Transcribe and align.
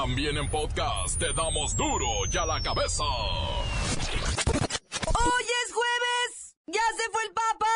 También 0.00 0.36
en 0.36 0.48
podcast 0.48 1.18
te 1.18 1.32
damos 1.32 1.76
duro 1.76 2.06
y 2.32 2.36
a 2.36 2.46
la 2.46 2.62
cabeza. 2.62 3.02
¡Hoy 3.02 3.74
es 5.64 5.72
jueves! 5.74 6.54
¡Ya 6.68 6.82
se 6.96 7.10
fue 7.10 7.24
el 7.24 7.32
Papa! 7.34 7.66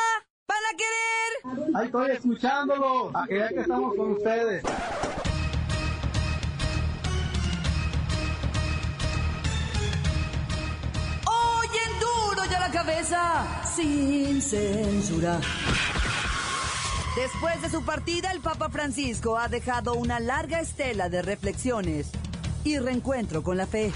¿Van 0.46 0.64
a 0.72 0.77
querer? 0.79 1.32
Ahí 1.74 1.87
estoy 1.87 2.12
escuchándolo. 2.12 3.11
A 3.12 3.27
que 3.27 3.45
que 3.53 3.62
estamos 3.62 3.96
con 3.96 4.12
ustedes. 4.12 4.62
Hoy 11.26 11.66
en 11.86 11.98
duro 11.98 12.44
y 12.48 12.54
a 12.54 12.60
la 12.60 12.70
cabeza, 12.70 13.64
sin 13.64 14.40
censura. 14.40 15.40
Después 17.16 17.60
de 17.60 17.69
su 17.69 17.84
partida, 17.84 18.30
el 18.33 18.41
Papa 18.41 18.70
Francisco 18.70 19.37
ha 19.37 19.48
dejado 19.48 19.92
una 19.95 20.19
larga 20.19 20.60
estela 20.60 21.10
de 21.10 21.20
reflexiones 21.20 22.10
y 22.64 22.78
reencuentro 22.78 23.42
con 23.42 23.59
la 23.59 23.66
fe. 23.66 23.92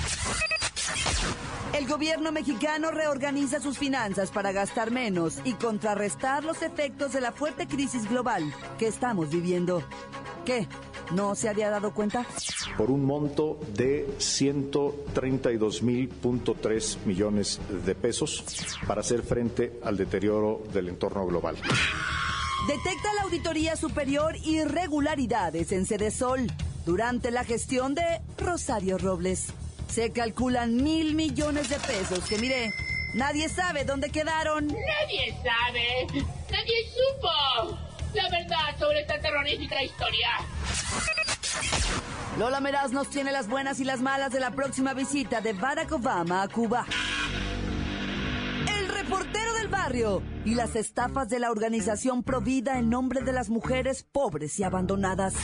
El 1.72 1.88
gobierno 1.88 2.30
mexicano 2.30 2.90
reorganiza 2.90 3.58
sus 3.60 3.78
finanzas 3.78 4.30
para 4.30 4.52
gastar 4.52 4.90
menos 4.90 5.38
y 5.44 5.54
contrarrestar 5.54 6.44
los 6.44 6.60
efectos 6.60 7.14
de 7.14 7.22
la 7.22 7.32
fuerte 7.32 7.66
crisis 7.66 8.06
global 8.06 8.52
que 8.78 8.86
estamos 8.86 9.30
viviendo. 9.30 9.82
¿Qué? 10.44 10.68
¿No 11.14 11.34
se 11.34 11.48
había 11.48 11.70
dado 11.70 11.94
cuenta? 11.94 12.26
Por 12.76 12.90
un 12.90 13.06
monto 13.06 13.58
de 13.74 14.06
132.000.3 14.18 16.98
millones 17.06 17.60
de 17.84 17.94
pesos 17.94 18.44
para 18.86 19.00
hacer 19.00 19.22
frente 19.22 19.80
al 19.82 19.96
deterioro 19.96 20.62
del 20.72 20.90
entorno 20.90 21.26
global. 21.26 21.56
Detecta 22.66 23.14
la 23.14 23.22
Auditoría 23.22 23.76
Superior 23.76 24.34
irregularidades 24.44 25.70
en 25.70 25.86
Cedesol 25.86 26.50
durante 26.84 27.30
la 27.30 27.44
gestión 27.44 27.94
de 27.94 28.02
Rosario 28.38 28.98
Robles. 28.98 29.46
Se 29.88 30.10
calculan 30.10 30.82
mil 30.82 31.14
millones 31.14 31.68
de 31.68 31.76
pesos 31.78 32.24
que, 32.28 32.38
mire, 32.38 32.72
nadie 33.14 33.48
sabe 33.48 33.84
dónde 33.84 34.10
quedaron. 34.10 34.66
Nadie 34.66 35.32
sabe. 35.44 36.24
Nadie 36.50 36.74
supo 36.90 37.78
la 38.14 38.28
verdad 38.30 38.78
sobre 38.80 39.00
esta 39.02 39.20
terrorífica 39.20 39.80
historia. 39.84 40.28
Lola 42.36 42.58
Meraz 42.58 42.90
nos 42.90 43.08
tiene 43.10 43.30
las 43.30 43.48
buenas 43.48 43.78
y 43.78 43.84
las 43.84 44.00
malas 44.00 44.32
de 44.32 44.40
la 44.40 44.50
próxima 44.50 44.92
visita 44.92 45.40
de 45.40 45.52
Barack 45.52 45.92
Obama 45.92 46.42
a 46.42 46.48
Cuba. 46.48 46.84
El 48.76 48.88
reportero 48.88 49.35
barrio 49.66 50.22
y 50.44 50.54
las 50.54 50.76
estafas 50.76 51.28
de 51.28 51.38
la 51.38 51.50
organización 51.50 52.22
Provida 52.22 52.78
en 52.78 52.90
nombre 52.90 53.20
de 53.22 53.32
las 53.32 53.48
mujeres 53.48 54.02
pobres 54.02 54.58
y 54.58 54.64
abandonadas. 54.64 55.34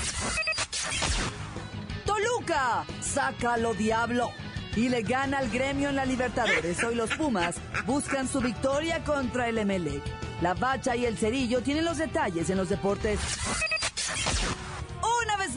Toluca, 2.04 2.84
sácalo 3.00 3.74
diablo. 3.74 4.30
Y 4.74 4.88
le 4.88 5.02
gana 5.02 5.38
al 5.38 5.50
gremio 5.50 5.90
en 5.90 5.96
la 5.96 6.06
Libertadores. 6.06 6.82
Hoy 6.82 6.94
los 6.94 7.10
Pumas 7.14 7.56
buscan 7.86 8.26
su 8.26 8.40
victoria 8.40 9.04
contra 9.04 9.48
el 9.48 9.58
Emelec. 9.58 10.02
La 10.40 10.54
Bacha 10.54 10.96
y 10.96 11.04
el 11.04 11.18
Cerillo 11.18 11.60
tienen 11.60 11.84
los 11.84 11.98
detalles 11.98 12.48
en 12.48 12.56
los 12.56 12.68
deportes. 12.68 13.20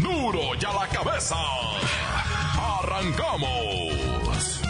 Duro 0.00 0.54
y 0.60 0.64
a 0.64 0.72
la 0.72 0.88
cabeza. 0.88 1.36
Arrancamos. 2.80 4.60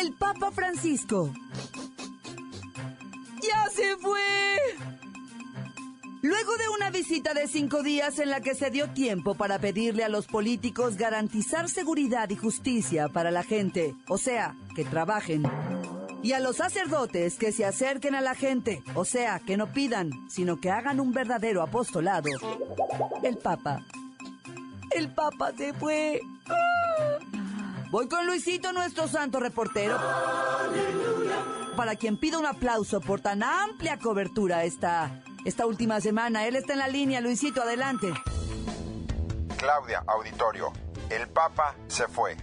El 0.00 0.12
Papa 0.14 0.50
Francisco. 0.50 1.32
¡Ya 3.42 3.68
se 3.70 3.96
fue! 3.96 4.22
Luego 6.22 6.56
de 6.56 6.68
una 6.76 6.90
visita 6.90 7.34
de 7.34 7.48
cinco 7.48 7.82
días 7.82 8.20
en 8.20 8.30
la 8.30 8.40
que 8.40 8.54
se 8.54 8.70
dio 8.70 8.90
tiempo 8.90 9.34
para 9.34 9.58
pedirle 9.58 10.04
a 10.04 10.08
los 10.08 10.28
políticos 10.28 10.96
garantizar 10.96 11.68
seguridad 11.68 12.30
y 12.30 12.36
justicia 12.36 13.08
para 13.08 13.32
la 13.32 13.42
gente, 13.42 13.96
o 14.06 14.18
sea, 14.18 14.54
que 14.76 14.84
trabajen, 14.84 15.42
y 16.22 16.32
a 16.32 16.40
los 16.40 16.56
sacerdotes 16.56 17.36
que 17.36 17.52
se 17.52 17.64
acerquen 17.64 18.14
a 18.14 18.20
la 18.20 18.34
gente, 18.34 18.82
o 18.94 19.04
sea, 19.04 19.40
que 19.40 19.56
no 19.56 19.72
pidan, 19.72 20.10
sino 20.28 20.60
que 20.60 20.70
hagan 20.70 21.00
un 21.00 21.12
verdadero 21.12 21.62
apostolado, 21.62 22.30
el 23.22 23.38
Papa. 23.38 23.80
El 24.90 25.12
Papa 25.12 25.52
se 25.56 25.72
fue. 25.72 26.20
¡Ah! 26.48 27.18
Voy 27.92 28.08
con 28.08 28.26
Luisito, 28.26 28.72
nuestro 28.72 29.06
santo 29.06 29.38
reportero. 29.38 29.98
Para 31.76 31.94
quien 31.96 32.16
pida 32.16 32.38
un 32.38 32.46
aplauso 32.46 33.02
por 33.02 33.20
tan 33.20 33.42
amplia 33.42 33.98
cobertura 33.98 34.64
esta, 34.64 35.22
esta 35.44 35.66
última 35.66 36.00
semana. 36.00 36.46
Él 36.46 36.56
está 36.56 36.72
en 36.72 36.78
la 36.78 36.88
línea. 36.88 37.20
Luisito, 37.20 37.60
adelante. 37.60 38.10
Claudia, 39.58 40.04
auditorio, 40.06 40.72
el 41.10 41.28
Papa 41.28 41.74
se 41.86 42.08
fue. 42.08 42.34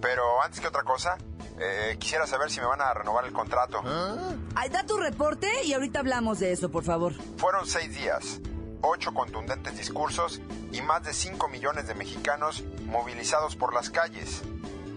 Pero 0.00 0.40
antes 0.40 0.60
que 0.60 0.68
otra 0.68 0.84
cosa, 0.84 1.18
eh, 1.58 1.96
quisiera 1.98 2.26
saber 2.26 2.50
si 2.50 2.60
me 2.60 2.66
van 2.66 2.80
a 2.80 2.92
renovar 2.92 3.24
el 3.24 3.32
contrato. 3.32 3.82
Ahí 4.54 4.68
da 4.68 4.84
tu 4.84 4.96
reporte 4.96 5.48
y 5.64 5.72
ahorita 5.72 6.00
hablamos 6.00 6.38
de 6.38 6.52
eso, 6.52 6.70
por 6.70 6.84
favor. 6.84 7.14
Fueron 7.38 7.66
seis 7.66 7.94
días, 7.94 8.40
ocho 8.82 9.12
contundentes 9.14 9.76
discursos 9.76 10.40
y 10.72 10.82
más 10.82 11.02
de 11.04 11.14
cinco 11.14 11.48
millones 11.48 11.86
de 11.86 11.94
mexicanos 11.94 12.64
movilizados 12.86 13.56
por 13.56 13.74
las 13.74 13.90
calles. 13.90 14.42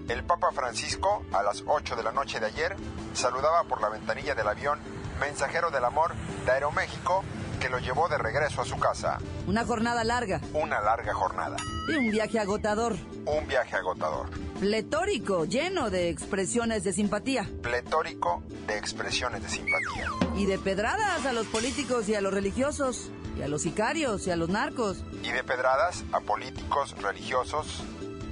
El 0.09 0.23
Papa 0.23 0.51
Francisco, 0.51 1.23
a 1.31 1.43
las 1.43 1.63
8 1.67 1.95
de 1.95 2.01
la 2.01 2.11
noche 2.11 2.39
de 2.39 2.47
ayer, 2.47 2.75
saludaba 3.13 3.65
por 3.65 3.79
la 3.79 3.89
ventanilla 3.89 4.33
del 4.33 4.47
avión 4.47 4.79
mensajero 5.19 5.69
del 5.69 5.85
amor 5.85 6.15
de 6.45 6.51
Aeroméxico 6.51 7.23
que 7.59 7.69
lo 7.69 7.79
llevó 7.79 8.07
de 8.09 8.17
regreso 8.17 8.61
a 8.61 8.65
su 8.65 8.77
casa. 8.79 9.17
Una 9.47 9.65
jornada 9.65 10.03
larga 10.03 10.41
Una 10.53 10.79
larga 10.81 11.13
jornada, 11.13 11.57
y 11.87 11.95
un 11.95 12.11
viaje 12.11 12.39
agotador. 12.39 12.95
un 13.25 13.47
viaje 13.47 13.75
agotador, 13.75 14.29
Pletórico, 14.59 15.45
lleno 15.45 15.89
de 15.89 16.09
expresiones 16.09 16.83
de 16.83 16.93
simpatía. 16.93 17.49
pletórico 17.61 18.43
de 18.67 18.77
expresiones 18.77 19.41
de 19.43 19.49
simpatía. 19.49 20.05
Y 20.35 20.45
de 20.45 20.57
pedradas 20.59 21.25
a 21.25 21.33
los 21.33 21.47
políticos 21.47 22.07
y 22.09 22.15
a 22.15 22.21
los 22.21 22.33
religiosos. 22.33 23.09
Y 23.37 23.41
a 23.41 23.47
los 23.47 23.61
sicarios 23.61 24.27
y 24.27 24.31
a 24.31 24.35
los 24.35 24.49
narcos. 24.49 25.03
Y 25.23 25.31
de 25.31 25.43
pedradas 25.45 26.03
a 26.11 26.19
políticos 26.19 26.93
religiosos 27.01 27.83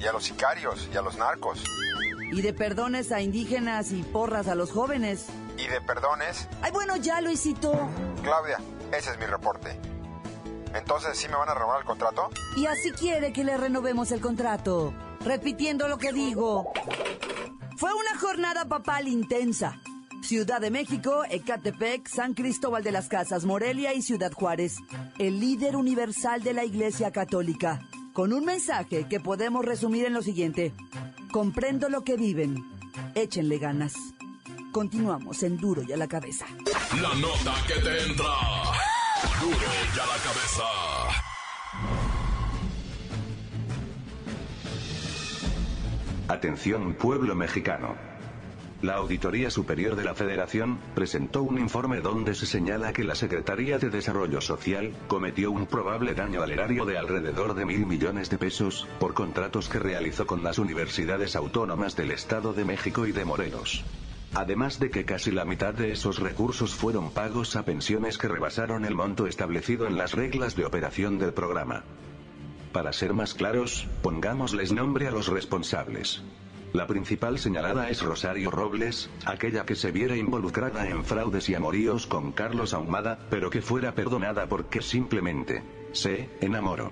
y 0.02 0.06
a 0.06 0.12
los 0.12 0.26
sicarios 0.26 0.90
y 0.94 0.98
a 0.98 1.02
los 1.02 1.16
narcos. 1.18 1.64
Y 2.34 2.42
de 2.42 2.52
perdones 2.54 3.14
a 3.14 3.22
indígenas 3.22 3.92
y 3.94 4.04
porras 4.04 4.48
a 4.50 4.56
los 4.56 4.72
jóvenes. 4.72 5.28
Y 5.58 5.66
de 5.68 5.80
perdones, 5.82 6.48
Ay, 6.62 6.72
bueno, 6.72 6.98
ya, 6.98 7.22
Luisito. 7.22 7.72
Claudia, 8.22 8.58
ese 8.92 9.12
es 9.12 9.20
mi 9.20 9.26
reporte. 9.26 9.78
Entonces, 10.74 11.18
¿sí 11.18 11.28
me 11.28 11.36
van 11.36 11.50
a 11.50 11.54
renovar 11.54 11.80
el 11.80 11.86
contrato? 11.86 12.30
Y 12.56 12.66
así 12.66 12.92
quiere 12.92 13.34
que 13.34 13.44
le 13.44 13.58
renovemos 13.58 14.12
el 14.12 14.22
contrato. 14.22 14.94
Repitiendo 15.24 15.88
lo 15.88 15.98
que 15.98 16.12
digo. 16.14 16.72
Fue 17.78 17.92
una 17.94 18.20
jornada 18.20 18.66
papal 18.66 19.08
intensa. 19.08 19.80
Ciudad 20.22 20.60
de 20.60 20.72
México, 20.72 21.24
Ecatepec, 21.30 22.08
San 22.08 22.34
Cristóbal 22.34 22.84
de 22.84 22.92
las 22.92 23.08
Casas, 23.08 23.46
Morelia 23.46 23.94
y 23.94 24.02
Ciudad 24.02 24.32
Juárez. 24.32 24.78
El 25.20 25.40
líder 25.40 25.76
universal 25.76 26.44
de 26.44 26.54
la 26.54 26.66
Iglesia 26.66 27.12
Católica. 27.12 27.80
Con 28.14 28.34
un 28.34 28.46
mensaje 28.46 29.08
que 29.08 29.20
podemos 29.20 29.64
resumir 29.64 30.06
en 30.06 30.14
lo 30.14 30.22
siguiente. 30.22 30.74
Comprendo 31.32 31.88
lo 31.90 32.04
que 32.04 32.18
viven. 32.18 32.66
Échenle 33.16 33.58
ganas. 33.58 33.94
Continuamos 34.72 35.44
en 35.44 35.58
Duro 35.58 35.84
y 35.84 35.92
a 35.92 35.98
la 35.98 36.08
cabeza. 36.08 36.46
La 37.02 37.14
nota 37.16 37.54
que 37.68 37.76
te 37.76 38.04
entra. 38.04 38.67
La 39.38 40.04
cabeza. 40.24 40.64
Atención 46.28 46.96
pueblo 46.96 47.36
mexicano. 47.36 47.96
La 48.82 48.96
Auditoría 48.96 49.52
Superior 49.52 49.96
de 49.96 50.06
la 50.06 50.16
Federación 50.16 50.80
presentó 50.96 51.44
un 51.44 51.60
informe 51.60 52.02
donde 52.02 52.34
se 52.34 52.48
señala 52.48 52.94
que 52.94 53.04
la 53.04 53.14
Secretaría 53.14 53.78
de 53.78 53.92
Desarrollo 53.92 54.42
Social 54.42 54.92
cometió 55.08 55.52
un 55.52 55.68
probable 55.68 56.16
daño 56.16 56.42
al 56.42 56.50
erario 56.50 56.86
de 56.86 56.98
alrededor 56.98 57.54
de 57.54 57.66
mil 57.66 57.86
millones 57.86 58.32
de 58.32 58.40
pesos 58.40 58.88
por 59.00 59.14
contratos 59.14 59.70
que 59.70 59.78
realizó 59.78 60.26
con 60.26 60.44
las 60.44 60.58
universidades 60.58 61.36
autónomas 61.36 61.96
del 61.96 62.10
Estado 62.10 62.54
de 62.54 62.66
México 62.66 63.06
y 63.06 63.12
de 63.12 63.24
Morelos. 63.24 63.86
Además 64.38 64.80
de 64.80 64.92
que 64.92 65.04
casi 65.04 65.32
la 65.32 65.46
mitad 65.46 65.74
de 65.74 65.92
esos 65.92 66.20
recursos 66.20 66.76
fueron 66.76 67.10
pagos 67.10 67.56
a 67.56 67.66
pensiones 67.66 68.20
que 68.20 68.28
rebasaron 68.28 68.86
el 68.86 68.94
monto 68.94 69.26
establecido 69.26 69.88
en 69.88 69.98
las 69.98 70.14
reglas 70.14 70.56
de 70.56 70.64
operación 70.64 71.18
del 71.18 71.34
programa. 71.34 71.84
Para 72.72 72.94
ser 72.94 73.16
más 73.16 73.34
claros, 73.34 73.88
pongámosles 74.04 74.72
nombre 74.72 75.08
a 75.08 75.12
los 75.12 75.28
responsables. 75.28 76.22
La 76.72 76.86
principal 76.86 77.40
señalada 77.40 77.90
es 77.90 78.04
Rosario 78.04 78.52
Robles, 78.52 79.10
aquella 79.26 79.66
que 79.66 79.74
se 79.74 79.92
viera 79.92 80.16
involucrada 80.16 80.88
en 80.88 81.04
fraudes 81.04 81.50
y 81.50 81.56
amoríos 81.56 82.06
con 82.06 82.32
Carlos 82.32 82.76
Ahumada, 82.76 83.18
pero 83.32 83.50
que 83.50 83.64
fuera 83.64 83.96
perdonada 83.96 84.46
porque 84.46 84.84
simplemente 84.84 85.64
se 85.94 86.30
enamoró. 86.42 86.92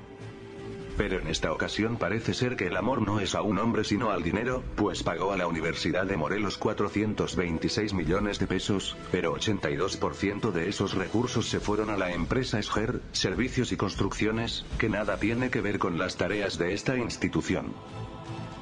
Pero 0.97 1.19
en 1.19 1.27
esta 1.27 1.51
ocasión 1.51 1.97
parece 1.97 2.33
ser 2.33 2.55
que 2.55 2.67
el 2.67 2.77
amor 2.77 3.01
no 3.01 3.19
es 3.19 3.35
a 3.35 3.41
un 3.41 3.59
hombre 3.59 3.83
sino 3.83 4.11
al 4.11 4.23
dinero, 4.23 4.63
pues 4.75 5.03
pagó 5.03 5.33
a 5.33 5.37
la 5.37 5.47
Universidad 5.47 6.05
de 6.05 6.15
Morelos 6.17 6.57
426 6.57 7.93
millones 7.93 8.39
de 8.39 8.47
pesos, 8.47 8.95
pero 9.11 9.35
82% 9.35 10.51
de 10.51 10.69
esos 10.69 10.93
recursos 10.93 11.47
se 11.49 11.59
fueron 11.59 11.89
a 11.89 11.97
la 11.97 12.13
empresa 12.13 12.59
Esger, 12.59 13.01
Servicios 13.11 13.71
y 13.71 13.77
Construcciones, 13.77 14.65
que 14.77 14.89
nada 14.89 15.17
tiene 15.17 15.49
que 15.49 15.61
ver 15.61 15.79
con 15.79 15.97
las 15.97 16.15
tareas 16.15 16.57
de 16.57 16.73
esta 16.73 16.97
institución. 16.97 17.73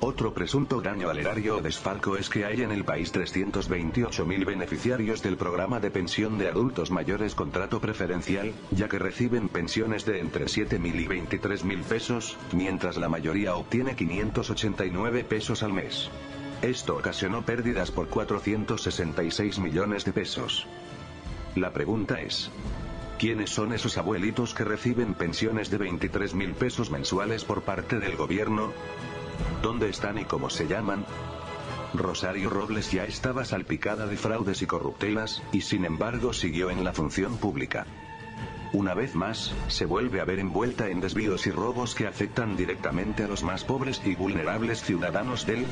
Otro 0.06 0.34
presunto 0.34 0.82
daño 0.82 1.10
al 1.10 1.20
erario 1.20 1.56
o 1.56 1.62
desfalco 1.62 2.18
es 2.18 2.28
que 2.28 2.44
hay 2.44 2.62
en 2.62 2.74
el 2.74 2.84
país 2.84 3.14
328.000 3.14 4.46
beneficiarios 4.46 5.24
del 5.24 5.38
programa 5.38 5.80
de 5.80 5.92
pensión 5.92 6.38
de 6.38 6.50
adultos 6.50 6.92
mayores 6.92 7.36
contrato 7.36 7.80
preferencial, 7.80 8.52
ya 8.72 8.90
que 8.90 9.00
reciben 9.00 9.48
pensiones 9.48 10.04
de 10.04 10.20
entre 10.20 10.48
7.000 10.48 11.00
y 11.00 11.08
23.000 11.08 11.84
pesos, 11.84 12.38
mientras 12.52 12.98
la 12.98 13.08
mayoría 13.08 13.56
obtiene 13.56 13.96
589 13.96 15.24
pesos 15.24 15.64
al 15.64 15.72
mes. 15.72 16.10
Esto 16.62 16.98
ocasionó 16.98 17.44
pérdidas 17.44 17.90
por 17.90 18.10
466 18.10 19.60
millones 19.60 20.04
de 20.04 20.12
pesos. 20.12 20.68
La 21.56 21.72
pregunta 21.72 22.20
es, 22.20 22.52
¿Quiénes 23.18 23.52
son 23.52 23.72
esos 23.72 23.98
abuelitos 23.98 24.54
que 24.54 24.66
reciben 24.66 25.14
pensiones 25.14 25.70
de 25.70 25.80
23.000 25.80 26.56
pesos 26.56 26.92
mensuales 26.92 27.46
por 27.46 27.62
parte 27.62 28.00
del 28.00 28.18
gobierno? 28.18 28.74
¿Dónde 29.62 29.90
están 29.90 30.18
y 30.18 30.26
cómo 30.26 30.50
se 30.50 30.68
llaman? 30.68 31.06
Rosario 31.94 32.50
Robles 32.50 32.92
ya 32.92 33.06
estaba 33.06 33.46
salpicada 33.46 34.08
de 34.08 34.18
fraudes 34.18 34.62
y 34.62 34.66
corruptelas, 34.66 35.44
y 35.52 35.62
sin 35.62 35.86
embargo 35.86 36.34
siguió 36.34 36.70
en 36.70 36.84
la 36.84 36.94
función 36.94 37.38
pública. 37.38 37.86
Una 38.74 38.96
vez 38.96 39.14
más, 39.14 39.54
se 39.68 39.86
vuelve 39.86 40.20
a 40.20 40.26
ver 40.26 40.40
envuelta 40.40 40.90
en 40.90 41.00
desvíos 41.00 41.46
y 41.46 41.52
robos 41.52 41.94
que 41.94 42.08
afectan 42.08 42.58
directamente 42.58 43.24
a 43.24 43.28
los 43.28 43.44
más 43.44 43.64
pobres 43.64 44.02
y 44.04 44.16
vulnerables 44.16 44.82
ciudadanos 44.82 45.46
del 45.46 45.68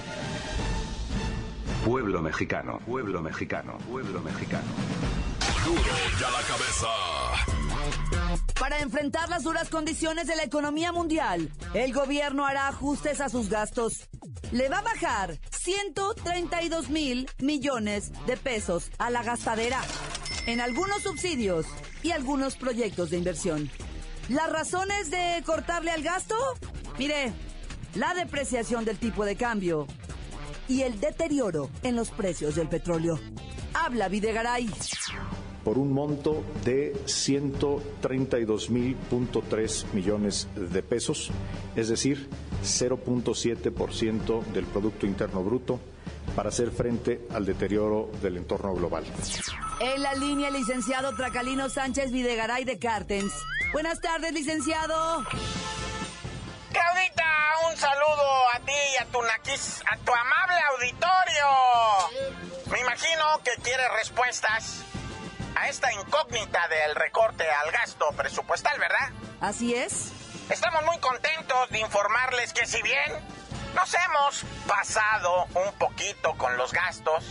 pueblo 1.84 2.22
mexicano, 2.22 2.80
pueblo 2.86 3.24
mexicano, 3.24 3.80
pueblo 3.90 4.22
mexicano. 4.22 4.68
Duro 5.66 5.82
ya 6.20 6.30
la 6.30 6.42
cabeza. 6.44 7.61
Para 8.62 8.80
enfrentar 8.80 9.28
las 9.28 9.42
duras 9.42 9.70
condiciones 9.70 10.28
de 10.28 10.36
la 10.36 10.44
economía 10.44 10.92
mundial, 10.92 11.52
el 11.74 11.94
gobierno 11.94 12.46
hará 12.46 12.68
ajustes 12.68 13.20
a 13.20 13.28
sus 13.28 13.50
gastos. 13.50 14.08
Le 14.52 14.70
va 14.70 14.78
a 14.78 14.84
bajar 14.84 15.40
132 15.50 16.90
mil 16.90 17.28
millones 17.40 18.12
de 18.28 18.38
pesos 18.38 18.92
a 19.00 19.10
la 19.10 19.24
gastadera 19.24 19.82
en 20.46 20.62
algunos 20.62 21.02
subsidios 21.02 21.66
y 22.04 22.12
algunos 22.12 22.56
proyectos 22.56 23.10
de 23.10 23.18
inversión. 23.18 23.68
¿Las 24.30 24.52
razones 24.52 25.10
de 25.10 25.42
cortarle 25.44 25.90
al 25.90 26.04
gasto? 26.04 26.36
Mire, 27.00 27.34
la 27.96 28.14
depreciación 28.14 28.86
del 28.86 29.00
tipo 29.00 29.26
de 29.26 29.38
cambio 29.38 29.88
y 30.68 30.84
el 30.84 31.00
deterioro 31.00 31.72
en 31.82 31.96
los 31.96 32.12
precios 32.12 32.54
del 32.54 32.70
petróleo. 32.70 33.20
Habla 33.74 34.08
Videgaray 34.08 34.70
por 35.64 35.78
un 35.78 35.94
monto 35.94 36.44
de 36.64 36.94
132.000.3 37.06 39.86
millones 39.94 40.50
de 40.56 40.82
pesos, 40.84 41.32
es 41.76 41.90
decir, 41.90 42.30
0.7% 42.64 44.44
del 44.46 44.66
Producto 44.66 45.06
Interno 45.06 45.44
Bruto, 45.44 45.80
para 46.36 46.50
hacer 46.50 46.72
frente 46.72 47.28
al 47.34 47.46
deterioro 47.46 48.10
del 48.22 48.38
entorno 48.38 48.74
global. 48.74 49.04
En 49.80 50.02
la 50.02 50.16
línea, 50.16 50.50
licenciado 50.50 51.16
Tracalino 51.16 51.70
Sánchez 51.70 52.12
Videgaray 52.12 52.64
de 52.64 52.80
Cartens. 52.80 53.34
Buenas 53.74 54.00
tardes, 54.00 54.32
licenciado. 54.34 55.26
Claudita, 56.72 57.26
un 57.70 57.76
saludo 57.78 58.50
a 58.54 58.60
ti 58.60 58.72
y 58.72 58.96
a 59.02 59.06
tu 59.06 59.22
naquis, 59.22 59.82
a 59.92 59.98
tu 59.98 60.14
amable 60.14 60.56
auditorio. 60.74 61.48
Me 62.72 62.80
imagino 62.80 63.42
que 63.44 63.52
quieres 63.62 63.88
respuestas 64.00 64.86
a 65.62 65.70
esta 65.70 65.94
incógnita 65.94 66.68
del 66.70 66.96
recorte 66.96 67.46
al 67.48 67.72
gasto 67.72 68.08
presupuestal, 68.18 68.80
¿verdad? 68.80 69.10
Así 69.40 69.76
es. 69.76 70.12
Estamos 70.50 70.84
muy 70.86 70.98
contentos 70.98 71.70
de 71.70 71.80
informarles 71.80 72.52
que 72.52 72.66
si 72.66 72.82
bien 72.82 73.14
nos 73.76 73.94
hemos 73.94 74.44
pasado 74.68 75.46
un 75.54 75.72
poquito 75.78 76.36
con 76.38 76.58
los 76.58 76.74
gastos, 76.74 77.24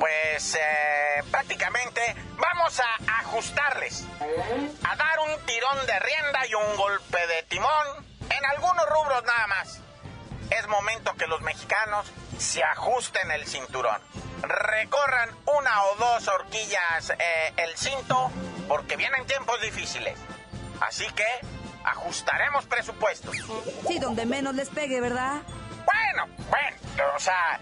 pues 0.00 0.54
eh, 0.54 1.22
prácticamente 1.30 2.16
vamos 2.38 2.80
a 2.80 3.18
ajustarles, 3.20 4.04
a 4.82 4.96
dar 4.96 5.18
un 5.20 5.46
tirón 5.46 5.86
de 5.86 5.98
rienda 5.98 6.46
y 6.46 6.54
un 6.54 6.76
golpe 6.76 7.26
de 7.26 7.42
timón 7.44 8.06
en 8.30 8.46
algunos 8.46 8.88
rubros 8.88 9.22
nada 9.24 9.46
más. 9.48 9.80
Es 10.50 10.66
momento 10.68 11.14
que 11.16 11.26
los 11.26 11.40
mexicanos 11.42 12.06
se 12.38 12.62
ajusten 12.62 13.30
el 13.30 13.46
cinturón 13.46 14.00
recorran 14.42 15.30
una 15.46 15.84
o 15.84 15.96
dos 15.96 16.28
horquillas 16.28 17.10
eh, 17.10 17.52
el 17.56 17.76
cinto 17.76 18.30
porque 18.68 18.96
vienen 18.96 19.26
tiempos 19.26 19.60
difíciles. 19.60 20.18
Así 20.80 21.06
que 21.12 21.26
ajustaremos 21.84 22.66
presupuestos. 22.66 23.34
Sí, 23.86 23.98
donde 23.98 24.26
menos 24.26 24.54
les 24.54 24.68
pegue, 24.68 25.00
¿verdad? 25.00 25.42
Bueno, 25.84 26.26
bueno, 26.50 26.76
o 27.14 27.20
sea, 27.20 27.60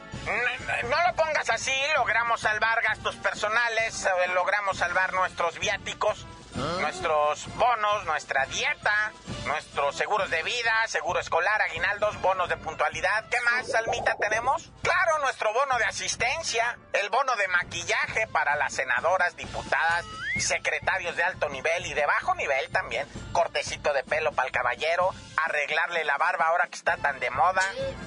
no, 0.88 1.08
lo 1.08 1.14
pongas 1.14 1.50
así, 1.50 1.74
logramos 1.96 2.40
salvar 2.40 2.82
gastos 2.82 3.16
personales, 3.16 4.06
eh, 4.06 4.28
logramos 4.34 4.78
salvar 4.78 5.12
nuestros 5.12 5.58
viáticos, 5.58 6.26
nuestros 6.54 7.46
bonos, 7.56 8.04
nuestra 8.04 8.46
dieta, 8.46 9.12
nuestros 9.46 9.96
seguros 9.96 10.30
de 10.30 10.42
vida, 10.42 10.72
seguro 10.88 11.20
escolar, 11.20 11.60
aguinaldos, 11.62 12.20
bonos 12.20 12.48
de 12.48 12.56
puntualidad. 12.56 13.28
¿Qué 13.28 13.40
más, 13.40 13.70
Salmita, 13.70 14.14
tenemos? 14.16 14.70
Claro, 14.82 15.18
nuestro 15.20 15.52
bono 15.52 15.78
de 15.78 15.84
asistencia, 15.84 16.78
el 16.92 17.10
bono 17.10 17.34
de 17.36 17.48
maquillaje 17.48 18.26
para 18.28 18.56
las 18.56 18.74
senadoras, 18.74 19.36
diputadas, 19.36 20.04
secretarios 20.44 21.16
de 21.16 21.22
alto 21.22 21.48
nivel 21.48 21.86
y 21.86 21.94
de 21.94 22.06
bajo 22.06 22.34
nivel 22.34 22.70
también, 22.70 23.06
cortecito 23.32 23.92
de 23.92 24.04
pelo 24.04 24.32
para 24.32 24.46
el 24.46 24.52
caballero, 24.52 25.10
arreglarle 25.44 26.04
la 26.04 26.18
barba 26.18 26.46
ahora 26.48 26.66
que 26.68 26.76
está 26.76 26.96
tan 26.96 27.18
de 27.20 27.30
moda, 27.30 27.62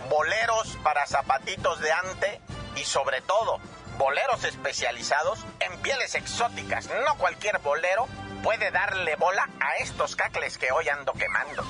boleros 0.10 0.78
para 0.84 1.06
zapatitos 1.08 1.80
de 1.80 1.92
ante 1.92 2.42
y 2.76 2.86
sobre 2.86 3.22
todo 3.22 3.60
boleros 3.98 4.44
especializados 4.44 5.44
en 5.60 5.82
pieles 5.82 6.16
exóticas. 6.16 6.90
No 7.06 7.18
cualquier 7.18 7.58
bolero 7.60 8.08
puede 8.44 8.72
darle 8.72 9.16
bola 9.16 9.50
a 9.60 9.76
estos 9.84 10.16
cacles 10.16 10.58
que 10.58 10.72
hoy 10.72 10.88
ando 10.90 11.14
quemando. 11.14 11.64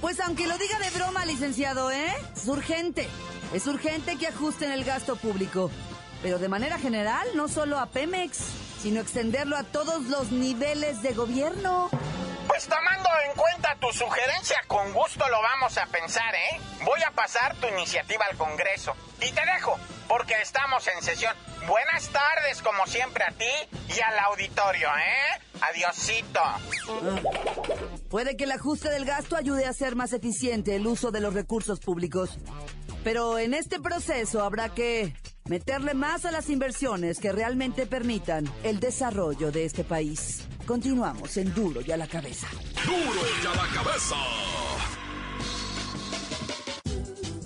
Pues 0.00 0.20
aunque 0.20 0.46
lo 0.46 0.58
diga 0.58 0.78
de 0.78 0.90
broma, 0.90 1.24
licenciado, 1.24 1.90
¿eh? 1.90 2.14
Es 2.36 2.46
urgente. 2.46 3.08
Es 3.52 3.66
urgente 3.66 4.18
que 4.18 4.28
ajusten 4.28 4.70
el 4.70 4.84
gasto 4.84 5.16
público. 5.16 5.70
Pero 6.22 6.38
de 6.38 6.48
manera 6.48 6.78
general, 6.78 7.26
no 7.34 7.48
solo 7.48 7.78
a 7.78 7.86
Pemex, 7.86 8.38
sino 8.80 9.00
extenderlo 9.00 9.56
a 9.56 9.64
todos 9.64 10.04
los 10.04 10.30
niveles 10.30 11.02
de 11.02 11.12
gobierno. 11.12 11.88
Pues 12.46 12.68
tomando 12.68 13.08
en 13.28 13.36
cuenta 13.36 13.76
tu 13.80 13.90
sugerencia, 13.92 14.62
con 14.66 14.92
gusto 14.92 15.26
lo 15.28 15.40
vamos 15.40 15.76
a 15.78 15.86
pensar, 15.86 16.34
¿eh? 16.34 16.60
Voy 16.84 17.02
a 17.02 17.10
pasar 17.10 17.54
tu 17.56 17.66
iniciativa 17.68 18.26
al 18.30 18.36
Congreso. 18.36 18.94
Y 19.20 19.32
te 19.32 19.40
dejo, 19.54 19.78
porque 20.16 20.34
estamos 20.40 20.86
en 20.86 21.02
sesión. 21.02 21.34
Buenas 21.66 22.08
tardes, 22.10 22.62
como 22.62 22.86
siempre, 22.86 23.24
a 23.24 23.32
ti 23.32 23.50
y 23.88 24.00
al 24.00 24.16
auditorio, 24.30 24.88
¿eh? 24.88 25.42
Adiosito. 25.60 26.40
Puede 28.10 28.36
que 28.36 28.44
el 28.44 28.52
ajuste 28.52 28.90
del 28.90 29.06
gasto 29.06 29.36
ayude 29.36 29.66
a 29.66 29.72
ser 29.72 29.96
más 29.96 30.12
eficiente 30.12 30.76
el 30.76 30.86
uso 30.86 31.10
de 31.10 31.20
los 31.20 31.34
recursos 31.34 31.80
públicos. 31.80 32.38
Pero 33.02 33.40
en 33.40 33.54
este 33.54 33.80
proceso 33.80 34.44
habrá 34.44 34.68
que 34.68 35.12
meterle 35.46 35.94
más 35.94 36.24
a 36.24 36.30
las 36.30 36.48
inversiones 36.48 37.18
que 37.18 37.32
realmente 37.32 37.84
permitan 37.84 38.44
el 38.62 38.78
desarrollo 38.78 39.50
de 39.50 39.64
este 39.64 39.82
país. 39.82 40.46
Continuamos 40.64 41.36
en 41.38 41.52
Duro 41.52 41.80
y 41.80 41.90
a 41.90 41.96
la 41.96 42.06
cabeza. 42.06 42.46
Duro 42.84 43.20
y 43.42 43.46
a 43.46 43.50
la 43.50 43.82
cabeza. 43.82 44.16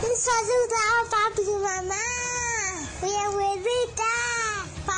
Saluda 0.01 0.79
a 0.97 1.03
papi 1.11 1.43
y 1.43 1.57
mamá. 1.61 1.93
Mi 3.03 3.13
abuelita. 3.13 4.09